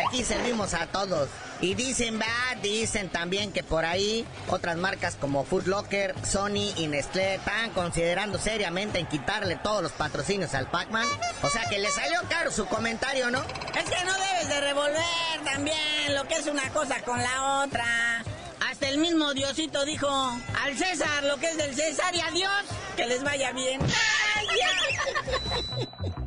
aquí 0.07 0.23
servimos 0.23 0.73
a 0.73 0.87
todos. 0.87 1.29
Y 1.61 1.73
dicen, 1.75 2.19
va, 2.19 2.55
dicen 2.61 3.09
también 3.09 3.51
que 3.51 3.63
por 3.63 3.85
ahí 3.85 4.25
otras 4.49 4.77
marcas 4.77 5.15
como 5.15 5.45
Foot 5.45 5.67
Locker, 5.67 6.13
Sony 6.25 6.73
y 6.75 6.87
Nestlé 6.87 7.35
están 7.35 7.69
considerando 7.71 8.37
seriamente 8.37 8.99
en 8.99 9.07
quitarle 9.07 9.55
todos 9.55 9.81
los 9.81 9.91
patrocinios 9.93 10.53
al 10.53 10.69
Pac-Man. 10.69 11.07
O 11.43 11.49
sea 11.49 11.63
que 11.69 11.79
le 11.79 11.89
salió 11.89 12.19
caro 12.29 12.51
su 12.51 12.65
comentario, 12.65 13.31
¿no? 13.31 13.41
Es 13.41 13.89
que 13.89 14.03
no 14.03 14.13
debes 14.13 14.49
de 14.49 14.61
revolver 14.61 15.03
también 15.45 16.15
lo 16.15 16.27
que 16.27 16.35
es 16.35 16.47
una 16.47 16.69
cosa 16.69 17.01
con 17.03 17.21
la 17.21 17.63
otra. 17.63 18.23
Hasta 18.69 18.89
el 18.89 18.97
mismo 18.97 19.33
Diosito 19.33 19.85
dijo 19.85 20.07
al 20.61 20.77
César 20.77 21.23
lo 21.23 21.37
que 21.37 21.47
es 21.47 21.57
del 21.57 21.73
César 21.75 22.13
y 22.13 22.19
a 22.19 22.31
Dios 22.31 22.51
que 22.97 23.05
les 23.05 23.23
vaya 23.23 23.53
bien. 23.53 23.81
¡Ay, 23.81 24.47
ya! 24.59 24.84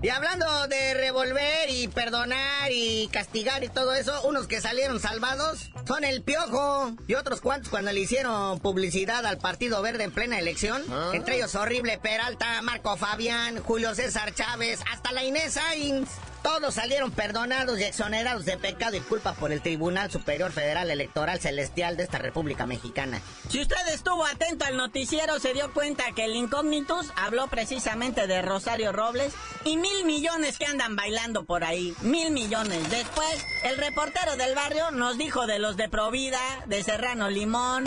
Y 0.01 0.11
hablando 0.11 0.47
de 0.69 0.95
revolver 0.95 1.71
y 1.71 1.89
perdonar 1.89 2.71
y 2.71 3.09
castigar 3.09 3.65
y 3.65 3.69
todo 3.69 3.95
eso, 3.95 4.23
unos 4.23 4.47
que 4.47 4.61
salieron 4.61 5.01
salvados 5.01 5.71
son 5.89 6.05
el 6.05 6.23
Piojo 6.23 6.93
y 7.09 7.15
otros 7.15 7.41
cuantos 7.41 7.69
cuando 7.69 7.91
le 7.91 8.01
hicieron 8.01 8.61
publicidad 8.61 9.27
al 9.27 9.39
Partido 9.39 9.83
Verde 9.83 10.05
en 10.05 10.13
plena 10.13 10.39
elección. 10.39 10.83
Entre 11.13 11.37
ellos 11.37 11.55
Horrible 11.57 11.99
Peralta, 11.99 12.63
Marco 12.63 12.97
Fabián, 12.97 13.59
Julio 13.59 13.93
César 13.97 14.33
Chávez, 14.35 14.81
hasta 14.93 15.11
la 15.11 15.25
Inés 15.25 15.55
Sainz. 15.55 16.09
Todos 16.43 16.75
salieron 16.75 17.11
perdonados 17.11 17.79
y 17.79 17.85
exonerados 17.85 18.45
de 18.45 18.57
pecado 18.57 18.97
y 18.97 19.01
culpa 19.01 19.35
por 19.35 19.53
el 19.53 19.61
Tribunal 19.61 20.11
Superior 20.11 20.53
Federal 20.53 20.91
Electoral 20.91 21.41
Celestial 21.41 21.97
de 21.97 22.05
esta 22.05 22.19
República 22.19 22.67
Mexicana. 22.67 23.21
Si 23.49 23.61
usted 23.61 23.77
estuvo 23.93 24.25
atento 24.25 24.65
al 24.65 24.77
noticiero, 24.77 25.39
se 25.41 25.53
dio 25.53 25.73
cuenta 25.73 26.05
que 26.15 26.25
el 26.25 26.37
Incógnitus 26.37 27.13
habló 27.17 27.49
precisamente 27.49 28.27
de 28.27 28.43
Rosario 28.43 28.93
Robles 28.93 29.33
y 29.65 29.77
mil 29.77 30.05
millones 30.05 30.59
que 30.59 30.67
andan 30.67 30.97
bailando 30.97 31.45
por 31.45 31.65
ahí. 31.65 31.95
Mil 32.03 32.31
millones. 32.31 32.89
Después, 32.91 33.45
el 33.65 33.77
reportero 33.77 34.37
del 34.37 34.55
barrio 34.55 34.91
nos 34.91 35.19
dijo 35.19 35.47
de 35.47 35.59
los 35.59 35.77
de 35.77 35.89
Provida, 35.89 36.41
de 36.67 36.83
Serrano 36.83 37.29
Limón, 37.29 37.85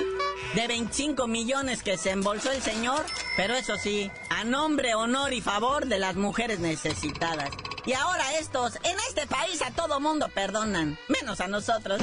de 0.55 0.67
25 0.67 1.27
millones 1.27 1.83
que 1.83 1.97
se 1.97 2.11
embolsó 2.11 2.51
el 2.51 2.61
señor, 2.61 3.05
pero 3.37 3.55
eso 3.55 3.77
sí, 3.77 4.11
a 4.29 4.43
nombre, 4.43 4.95
honor 4.95 5.33
y 5.33 5.41
favor 5.41 5.85
de 5.85 5.99
las 5.99 6.15
mujeres 6.15 6.59
necesitadas. 6.59 7.49
Y 7.85 7.93
ahora 7.93 8.23
estos, 8.37 8.75
en 8.83 8.97
este 9.09 9.25
país 9.27 9.61
a 9.61 9.71
todo 9.71 9.99
mundo 9.99 10.29
perdonan, 10.29 10.97
menos 11.07 11.41
a 11.41 11.47
nosotros. 11.47 12.01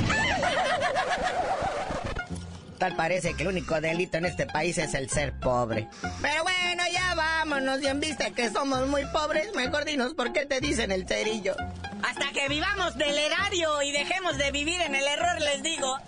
Tal 2.79 2.95
parece 2.95 3.35
que 3.35 3.43
el 3.43 3.49
único 3.49 3.81
delito 3.81 4.19
en 4.19 4.27
este 4.27 4.47
país 4.47 4.79
es 4.79 4.95
el 4.95 5.11
ser 5.11 5.33
pobre. 5.41 5.89
Pero 6.23 6.43
bueno, 6.45 6.85
ya 6.93 7.15
vámonos, 7.15 7.83
y 7.83 7.87
en 7.89 8.01
vista 8.01 8.31
que 8.31 8.51
somos 8.51 8.87
muy 8.87 9.05
pobres, 9.07 9.55
mejor 9.55 9.85
dinos 9.85 10.15
por 10.15 10.33
qué 10.33 10.47
te 10.47 10.61
dicen 10.61 10.93
el 10.93 11.07
cerillo. 11.07 11.57
Hasta 12.03 12.31
que 12.33 12.49
vivamos 12.49 12.97
del 12.97 13.19
erario 13.19 13.83
y 13.83 13.91
dejemos 13.93 14.39
de 14.39 14.51
vivir 14.53 14.81
en 14.81 14.95
el 14.95 15.05
error, 15.07 15.41
les 15.41 15.63
digo. 15.63 15.99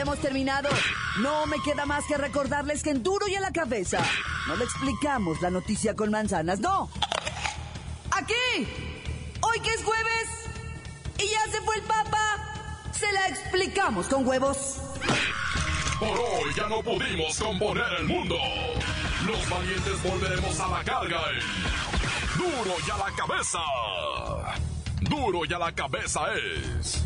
hemos 0.06 0.20
terminado. 0.20 0.68
No 1.18 1.46
me 1.46 1.56
queda 1.64 1.84
más 1.84 2.04
que 2.06 2.16
recordarles 2.16 2.84
que 2.84 2.90
en 2.90 3.02
duro 3.02 3.26
y 3.26 3.34
a 3.34 3.40
la 3.40 3.50
cabeza 3.50 3.98
no 4.46 4.54
le 4.54 4.62
explicamos 4.62 5.42
la 5.42 5.50
noticia 5.50 5.96
con 5.96 6.12
manzanas, 6.12 6.60
no. 6.60 6.88
Aquí, 8.12 8.68
hoy 9.40 9.60
que 9.60 9.70
es 9.70 9.82
jueves 9.82 10.28
y 11.18 11.28
ya 11.28 11.50
se 11.50 11.60
fue 11.62 11.74
el 11.76 11.82
papa, 11.82 12.36
se 12.92 13.10
la 13.10 13.26
explicamos 13.26 14.06
con 14.06 14.26
huevos. 14.26 14.76
Por 15.98 16.08
hoy 16.08 16.54
ya 16.56 16.68
no 16.68 16.82
pudimos 16.82 17.36
componer 17.36 17.92
el 17.98 18.04
mundo. 18.04 18.36
Los 19.26 19.50
valientes 19.50 20.02
volveremos 20.04 20.60
a 20.60 20.68
la 20.68 20.84
carga. 20.84 21.20
Duro 22.36 22.76
y 22.86 22.90
a 22.90 22.96
la 22.96 23.16
cabeza. 23.16 23.58
Duro 25.00 25.44
y 25.44 25.52
a 25.52 25.58
la 25.58 25.72
cabeza 25.72 26.20
es. 26.34 27.05